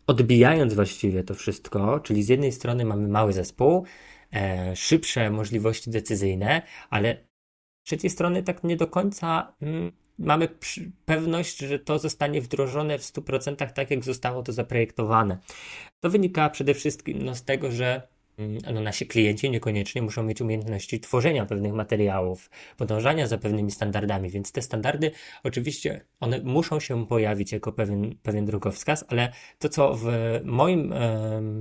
[0.07, 3.85] odbijając właściwie to wszystko, czyli z jednej strony mamy mały zespół,
[4.33, 7.17] e, szybsze możliwości decyzyjne, ale
[7.83, 10.47] z trzeciej strony tak nie do końca mm, mamy
[11.05, 15.37] pewność, że to zostanie wdrożone w 100% tak, jak zostało to zaprojektowane.
[15.99, 18.07] To wynika przede wszystkim no, z tego, że
[18.73, 24.51] no, nasi klienci niekoniecznie muszą mieć umiejętności tworzenia pewnych materiałów, podążania za pewnymi standardami, więc
[24.51, 25.11] te standardy
[25.43, 30.07] oczywiście one muszą się pojawić jako pewien, pewien drogowskaz, ale to, co w
[30.43, 30.93] moim,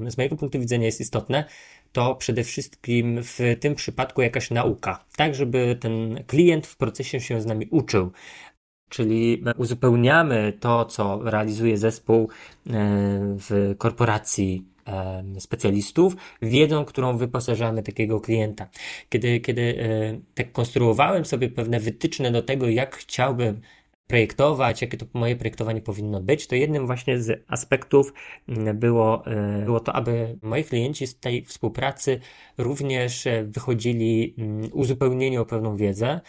[0.07, 1.45] z mojego punktu widzenia jest istotne,
[1.93, 7.41] to przede wszystkim w tym przypadku jakaś nauka, tak żeby ten klient w procesie się
[7.41, 8.11] z nami uczył.
[8.89, 12.29] Czyli uzupełniamy to, co realizuje zespół e,
[13.39, 14.65] w korporacji
[15.39, 18.69] specjalistów, wiedzą, którą wyposażamy takiego klienta.
[19.09, 23.61] Kiedy, kiedy e, tak konstruowałem sobie pewne wytyczne do tego, jak chciałbym
[24.09, 28.13] projektować, jakie to moje projektowanie powinno być, to jednym właśnie z aspektów
[28.49, 32.21] mm, było, e, było to, aby moi klienci z tej współpracy
[32.59, 36.21] również e, wychodzili mm, uzupełnieni o pewną wiedzę.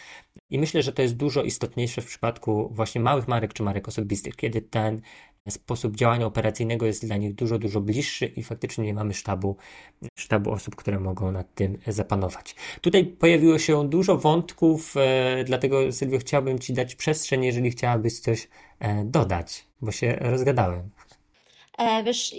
[0.49, 4.35] I myślę, że to jest dużo istotniejsze w przypadku właśnie małych marek czy marek osobistych,
[4.35, 5.01] kiedy ten
[5.49, 9.57] sposób działania operacyjnego jest dla nich dużo, dużo bliższy i faktycznie nie mamy sztabu,
[10.17, 12.55] sztabu osób, które mogą nad tym zapanować.
[12.81, 18.47] Tutaj pojawiło się dużo wątków, e, dlatego Sylwio chciałbym Ci dać przestrzeń, jeżeli chciałabyś coś
[18.79, 20.89] e, dodać, bo się rozgadałem.
[21.77, 22.35] E, wiesz,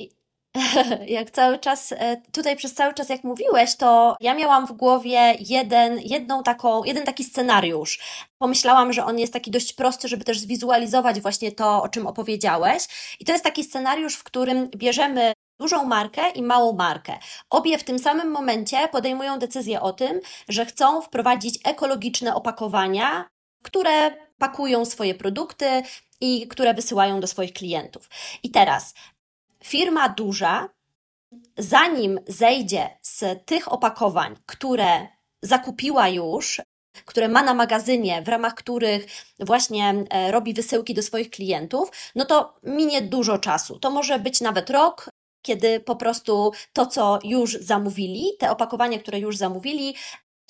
[1.07, 5.37] jak cały czas, e, tutaj przez cały czas jak mówiłeś, to ja miałam w głowie
[5.41, 8.25] jeden, jedną taką, jeden taki scenariusz.
[8.39, 12.85] Pomyślałam, że on jest taki dość prosty, żeby też zwizualizować właśnie to, o czym opowiedziałeś.
[13.21, 17.19] I to jest taki scenariusz, w którym bierzemy dużą markę i małą markę.
[17.51, 23.29] Obie w tym samym momencie podejmują decyzję o tym, że chcą wprowadzić ekologiczne opakowania,
[23.63, 25.83] które pakują swoje produkty
[26.21, 28.09] i które wysyłają do swoich klientów.
[28.43, 28.95] I teraz
[29.65, 30.69] firma duża,
[31.59, 35.09] zanim zejdzie z tych opakowań, które
[35.43, 36.61] zakupiła już,
[37.05, 39.07] które ma na magazynie, w ramach których
[39.41, 43.79] właśnie e, robi wysyłki do swoich klientów, no to minie dużo czasu.
[43.79, 45.11] To może być nawet rok,
[45.43, 49.95] kiedy po prostu to, co już zamówili, te opakowania, które już zamówili,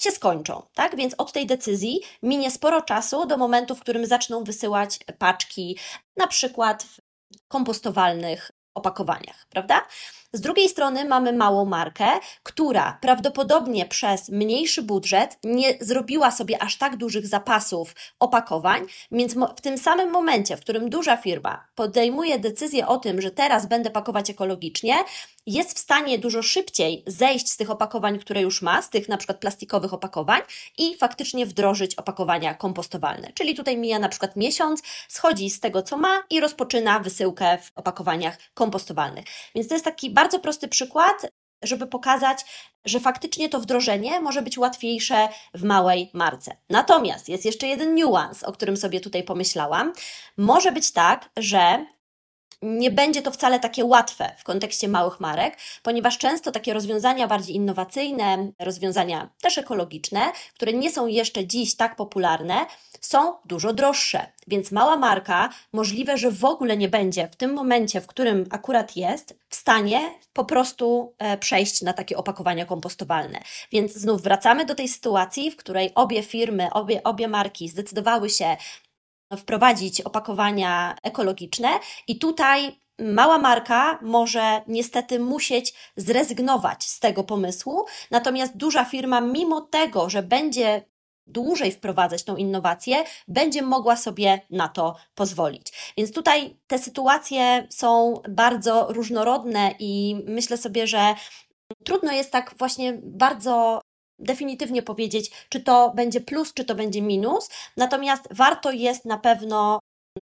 [0.01, 0.97] się skończą, tak?
[0.97, 5.79] Więc od tej decyzji minie sporo czasu do momentu, w którym zaczną wysyłać paczki,
[6.17, 7.01] na przykład w
[7.49, 9.87] kompostowalnych opakowaniach, prawda?
[10.33, 12.07] Z drugiej strony mamy małą markę,
[12.43, 19.61] która prawdopodobnie przez mniejszy budżet nie zrobiła sobie aż tak dużych zapasów opakowań, więc w
[19.61, 24.31] tym samym momencie, w którym duża firma podejmuje decyzję o tym, że teraz będę pakować
[24.31, 24.95] ekologicznie,
[25.47, 29.17] jest w stanie dużo szybciej zejść z tych opakowań, które już ma, z tych na
[29.17, 30.41] przykład plastikowych opakowań
[30.79, 33.33] i faktycznie wdrożyć opakowania kompostowalne.
[33.35, 37.73] Czyli tutaj mija na przykład miesiąc, schodzi z tego, co ma i rozpoczyna wysyłkę w
[37.75, 39.25] opakowaniach kompostowalnych.
[39.55, 41.27] Więc to jest taki bardzo prosty przykład,
[41.63, 42.39] żeby pokazać,
[42.85, 46.57] że faktycznie to wdrożenie może być łatwiejsze w małej marce.
[46.71, 49.93] Natomiast jest jeszcze jeden niuans, o którym sobie tutaj pomyślałam.
[50.37, 51.87] Może być tak, że
[52.63, 57.57] nie będzie to wcale takie łatwe w kontekście małych marek, ponieważ często takie rozwiązania bardziej
[57.57, 60.21] innowacyjne, rozwiązania też ekologiczne,
[60.55, 62.67] które nie są jeszcze dziś tak popularne,
[63.01, 64.27] są dużo droższe.
[64.47, 68.97] Więc mała marka możliwe, że w ogóle nie będzie w tym momencie, w którym akurat
[68.97, 70.01] jest, w stanie
[70.33, 73.41] po prostu e, przejść na takie opakowania kompostowalne.
[73.73, 78.57] Więc znów wracamy do tej sytuacji, w której obie firmy, obie, obie marki zdecydowały się
[79.37, 81.69] wprowadzić opakowania ekologiczne
[82.09, 89.61] i tutaj mała marka może niestety musieć zrezygnować z tego pomysłu, natomiast duża firma, mimo
[89.61, 90.85] tego, że będzie
[91.27, 95.93] dłużej wprowadzać tą innowację, będzie mogła sobie na to pozwolić.
[95.97, 101.15] Więc tutaj te sytuacje są bardzo różnorodne i myślę sobie, że
[101.85, 103.81] trudno jest tak właśnie bardzo
[104.21, 107.51] definitywnie powiedzieć, czy to będzie plus, czy to będzie minus.
[107.77, 109.81] Natomiast warto jest na pewno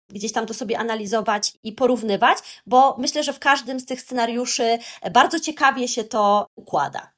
[0.08, 4.78] gdzieś tam to sobie analizować i porównywać, bo myślę, że w każdym z tych scenariuszy
[5.12, 7.12] bardzo ciekawie się to układa.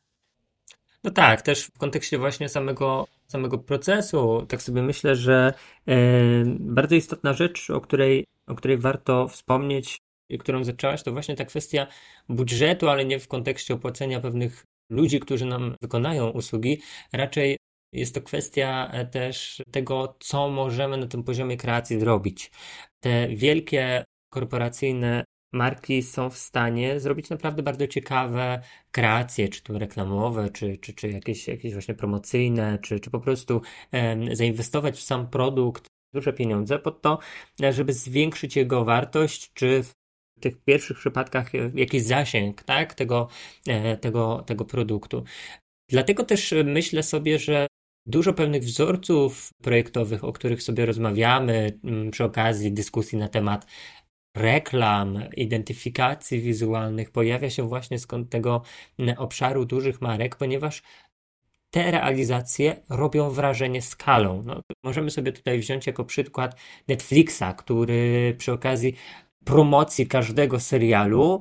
[1.05, 5.55] No tak, też w kontekście właśnie samego, samego procesu, tak sobie myślę, że
[5.89, 5.95] e,
[6.47, 9.99] bardzo istotna rzecz, o której, o której warto wspomnieć,
[10.29, 11.87] i którą zaczęłaś, to właśnie ta kwestia
[12.29, 16.81] budżetu, ale nie w kontekście opłacenia pewnych ludzi, którzy nam wykonają usługi,
[17.13, 17.57] raczej
[17.93, 22.51] jest to kwestia e, też tego, co możemy na tym poziomie kreacji zrobić.
[23.01, 30.51] Te wielkie korporacyjne marki są w stanie zrobić naprawdę bardzo ciekawe kreacje, czy to reklamowe,
[30.51, 33.63] czy, czy, czy jakieś, jakieś właśnie promocyjne, czy, czy po prostu
[34.33, 37.19] zainwestować w sam produkt duże pieniądze pod to,
[37.71, 39.93] żeby zwiększyć jego wartość, czy w
[40.41, 43.29] tych pierwszych przypadkach e, jakiś zasięg tak, tego,
[43.69, 45.25] e, tego, tego produktu.
[45.91, 47.67] Dlatego też myślę sobie, że
[48.07, 53.67] dużo pewnych wzorców projektowych, o których sobie rozmawiamy mm, przy okazji dyskusji na temat
[54.37, 58.63] reklam, identyfikacji wizualnych, pojawia się właśnie skąd tego
[58.99, 60.83] mm, obszaru dużych marek, ponieważ
[61.71, 64.43] te realizacje robią wrażenie skalą.
[64.47, 66.57] No, możemy sobie tutaj wziąć jako przykład
[66.89, 68.95] Netflixa, który przy okazji
[69.45, 71.41] promocji każdego serialu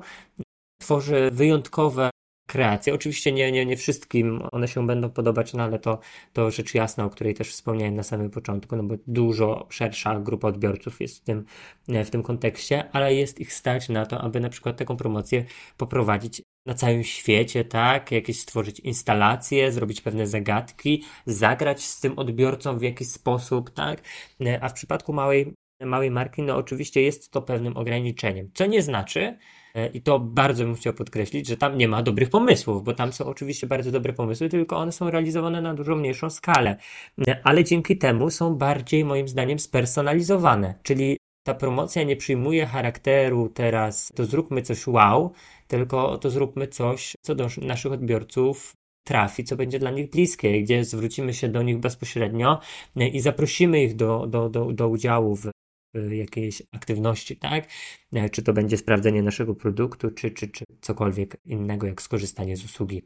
[0.80, 2.10] tworzy wyjątkowe
[2.48, 2.94] kreacje.
[2.94, 5.98] Oczywiście nie, nie, nie wszystkim one się będą podobać, no ale to,
[6.32, 10.48] to rzecz jasna, o której też wspomniałem na samym początku, no bo dużo szersza grupa
[10.48, 11.44] odbiorców jest w tym,
[11.88, 15.44] w tym kontekście, ale jest ich stać na to, aby na przykład taką promocję
[15.76, 18.12] poprowadzić na całym świecie, tak?
[18.12, 24.02] Jakieś stworzyć instalacje, zrobić pewne zagadki, zagrać z tym odbiorcą w jakiś sposób, tak?
[24.60, 25.54] A w przypadku małej
[25.86, 28.50] małej marki, no oczywiście jest to pewnym ograniczeniem.
[28.54, 29.38] Co nie znaczy,
[29.74, 33.12] e, i to bardzo bym chciał podkreślić, że tam nie ma dobrych pomysłów, bo tam
[33.12, 36.76] są oczywiście bardzo dobre pomysły, tylko one są realizowane na dużo mniejszą skalę.
[37.28, 40.74] E, ale dzięki temu są bardziej, moim zdaniem, spersonalizowane.
[40.82, 41.16] Czyli
[41.46, 45.32] ta promocja nie przyjmuje charakteru teraz to zróbmy coś wow,
[45.68, 48.72] tylko to zróbmy coś, co do naszych odbiorców
[49.04, 52.60] trafi, co będzie dla nich bliskie, gdzie zwrócimy się do nich bezpośrednio
[52.96, 55.50] e, i zaprosimy ich do, do, do, do udziału w
[55.94, 57.64] jakiejś aktywności, tak?
[58.12, 62.64] E, czy to będzie sprawdzenie naszego produktu, czy, czy, czy cokolwiek innego, jak skorzystanie z
[62.64, 63.02] usługi.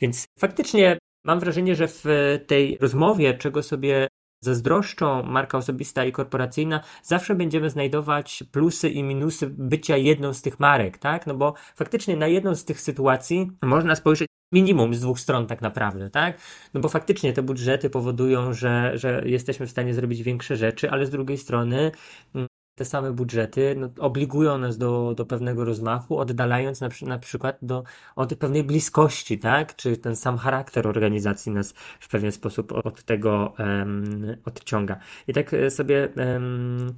[0.00, 2.04] Więc faktycznie mam wrażenie, że w
[2.46, 4.08] tej rozmowie, czego sobie
[4.40, 10.60] zazdroszczą marka osobista i korporacyjna, zawsze będziemy znajdować plusy i minusy bycia jedną z tych
[10.60, 11.26] marek, tak?
[11.26, 15.62] No bo faktycznie na jedną z tych sytuacji można spojrzeć minimum z dwóch stron tak
[15.62, 16.38] naprawdę, tak?
[16.74, 21.06] No bo faktycznie te budżety powodują, że, że jesteśmy w stanie zrobić większe rzeczy, ale
[21.06, 21.92] z drugiej strony
[22.34, 27.58] mm, te same budżety no, obligują nas do, do pewnego rozmachu, oddalając na, na przykład
[27.62, 27.84] do,
[28.16, 29.76] od pewnej bliskości, tak?
[29.76, 34.98] Czy ten sam charakter organizacji nas w pewien sposób od tego um, odciąga.
[35.28, 36.94] I tak e, sobie um,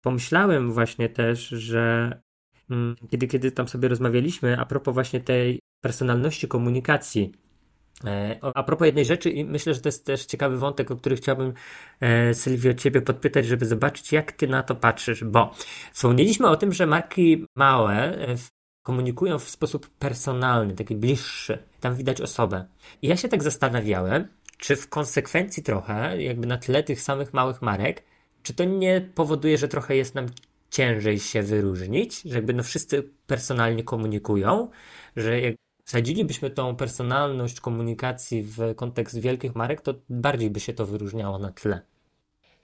[0.00, 2.12] pomyślałem właśnie też, że
[2.70, 7.32] um, kiedy, kiedy tam sobie rozmawialiśmy a propos właśnie tej personalności komunikacji,
[8.04, 11.16] E, a propos jednej rzeczy, i myślę, że to jest też ciekawy wątek, o który
[11.16, 11.52] chciałbym,
[12.00, 15.54] e, Sylwio, Ciebie podpytać, żeby zobaczyć, jak Ty na to patrzysz, bo
[15.92, 18.36] wspomnieliśmy o tym, że marki małe e,
[18.82, 21.58] komunikują w sposób personalny, taki bliższy.
[21.80, 22.64] Tam widać osobę.
[23.02, 24.28] I ja się tak zastanawiałem,
[24.58, 28.02] czy w konsekwencji trochę, jakby na tle tych samych małych marek,
[28.42, 30.26] czy to nie powoduje, że trochę jest nam
[30.70, 34.70] ciężej się wyróżnić, że jakby no wszyscy personalnie komunikują,
[35.16, 35.40] że
[35.92, 41.52] wsadzilibyśmy tą personalność komunikacji w kontekst wielkich marek, to bardziej by się to wyróżniało na
[41.52, 41.80] tle.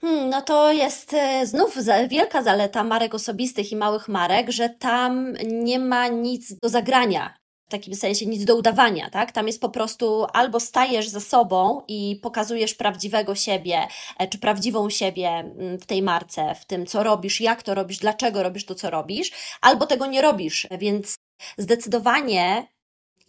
[0.01, 1.77] Hmm, no to jest e, znów
[2.09, 7.33] wielka zaleta marek osobistych i małych marek, że tam nie ma nic do zagrania.
[7.67, 9.31] W takim sensie nic do udawania, tak?
[9.31, 13.87] Tam jest po prostu albo stajesz za sobą i pokazujesz prawdziwego siebie,
[14.19, 17.97] e, czy prawdziwą siebie mm, w tej marce, w tym, co robisz, jak to robisz,
[17.97, 20.67] dlaczego robisz to, co robisz, albo tego nie robisz.
[20.79, 21.15] Więc
[21.57, 22.67] zdecydowanie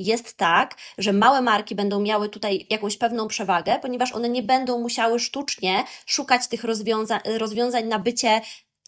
[0.00, 4.78] jest tak, że małe marki będą miały tutaj jakąś pewną przewagę, ponieważ one nie będą
[4.78, 8.40] musiały sztucznie szukać tych rozwiązań, rozwiązań na bycie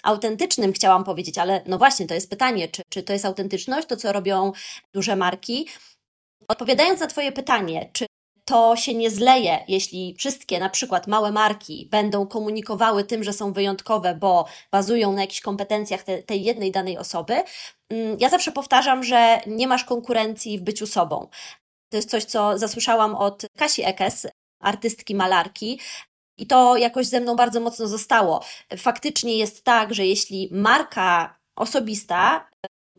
[0.03, 3.97] autentycznym, chciałam powiedzieć, ale no właśnie, to jest pytanie, czy, czy to jest autentyczność, to
[3.97, 4.53] co robią
[4.95, 5.69] duże marki.
[6.49, 8.07] Odpowiadając na Twoje pytanie, czy
[8.45, 13.53] to się nie zleje, jeśli wszystkie na przykład małe marki będą komunikowały tym, że są
[13.53, 17.43] wyjątkowe, bo bazują na jakichś kompetencjach te, tej jednej danej osoby.
[17.91, 21.29] Mm, ja zawsze powtarzam, że nie masz konkurencji w byciu sobą.
[21.91, 24.27] To jest coś, co zasłyszałam od Kasi Ekes,
[24.61, 25.81] artystki malarki,
[26.39, 28.45] i to jakoś ze mną bardzo mocno zostało.
[28.77, 32.49] Faktycznie jest tak, że jeśli marka osobista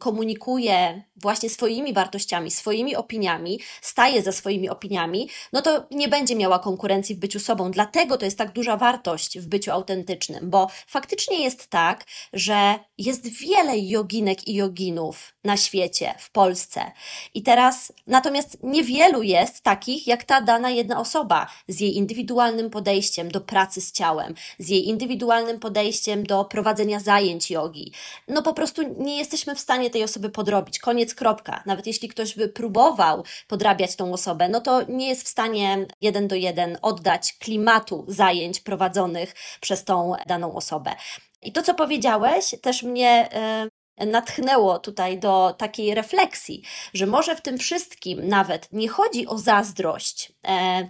[0.03, 6.59] komunikuje właśnie swoimi wartościami, swoimi opiniami, staje za swoimi opiniami, no to nie będzie miała
[6.59, 7.71] konkurencji w byciu sobą.
[7.71, 13.27] Dlatego to jest tak duża wartość w byciu autentycznym, bo faktycznie jest tak, że jest
[13.27, 16.91] wiele joginek i joginów na świecie, w Polsce.
[17.33, 23.31] I teraz natomiast niewielu jest takich, jak ta dana jedna osoba, z jej indywidualnym podejściem
[23.31, 27.91] do pracy z ciałem, z jej indywidualnym podejściem do prowadzenia zajęć jogi.
[28.27, 30.79] No po prostu nie jesteśmy w stanie tej osoby podrobić.
[30.79, 31.63] Koniec, kropka.
[31.65, 36.27] Nawet jeśli ktoś by próbował podrabiać tą osobę, no to nie jest w stanie jeden
[36.27, 40.95] do jeden oddać klimatu zajęć prowadzonych przez tą daną osobę.
[41.41, 46.63] I to, co powiedziałeś, też mnie e, natchnęło tutaj do takiej refleksji,
[46.93, 50.87] że może w tym wszystkim nawet nie chodzi o zazdrość e,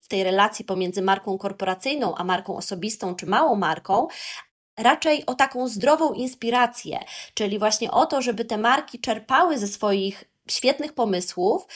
[0.00, 4.08] w tej relacji pomiędzy marką korporacyjną a marką osobistą czy małą marką,
[4.78, 6.98] raczej o taką zdrową inspirację,
[7.34, 11.66] czyli właśnie o to, żeby te marki czerpały ze swoich świetnych pomysłów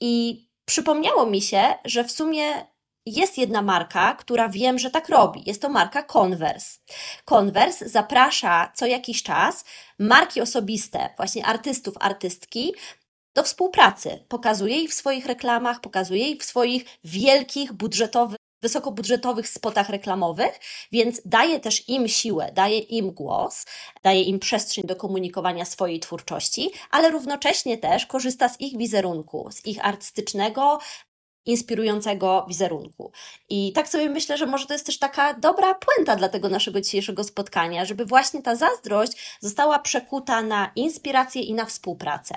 [0.00, 2.66] i przypomniało mi się, że w sumie
[3.06, 5.42] jest jedna marka, która wiem, że tak robi.
[5.46, 6.78] Jest to marka Converse.
[7.24, 9.64] Converse zaprasza co jakiś czas
[9.98, 12.74] marki osobiste, właśnie artystów, artystki,
[13.34, 14.24] do współpracy.
[14.28, 20.60] Pokazuje ich w swoich reklamach, pokazuje ich w swoich wielkich, budżetowych wysokobudżetowych spotach reklamowych,
[20.92, 23.66] więc daje też im siłę, daje im głos,
[24.02, 29.66] daje im przestrzeń do komunikowania swojej twórczości, ale równocześnie też korzysta z ich wizerunku, z
[29.66, 30.78] ich artystycznego,
[31.48, 33.12] inspirującego wizerunku.
[33.48, 36.80] I tak sobie myślę, że może to jest też taka dobra puenta dla tego naszego
[36.80, 42.34] dzisiejszego spotkania, żeby właśnie ta zazdrość została przekuta na inspirację i na współpracę.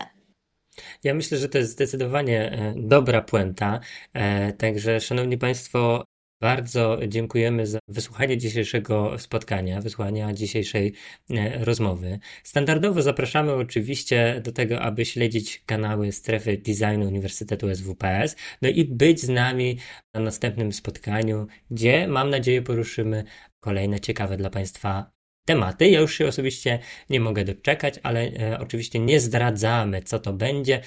[1.04, 3.80] Ja myślę, że to jest zdecydowanie e, dobra puenta.
[4.14, 6.04] E, także, Szanowni Państwo,
[6.42, 10.94] bardzo dziękujemy za wysłuchanie dzisiejszego spotkania, wysłuchania dzisiejszej
[11.30, 12.20] e, rozmowy.
[12.44, 19.22] Standardowo zapraszamy oczywiście do tego, aby śledzić kanały strefy designu Uniwersytetu SWPS, no i być
[19.22, 19.78] z nami
[20.14, 23.24] na następnym spotkaniu, gdzie mam nadzieję poruszymy
[23.60, 25.12] kolejne ciekawe dla Państwa
[25.48, 25.90] tematy.
[25.90, 26.80] Ja już się osobiście
[27.10, 30.82] nie mogę doczekać, ale e, oczywiście nie zdradzamy, co to będzie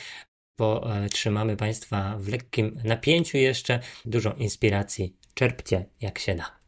[0.58, 6.63] bo e, trzymamy Państwa w lekkim napięciu jeszcze, dużo inspiracji czerpcie jak się da.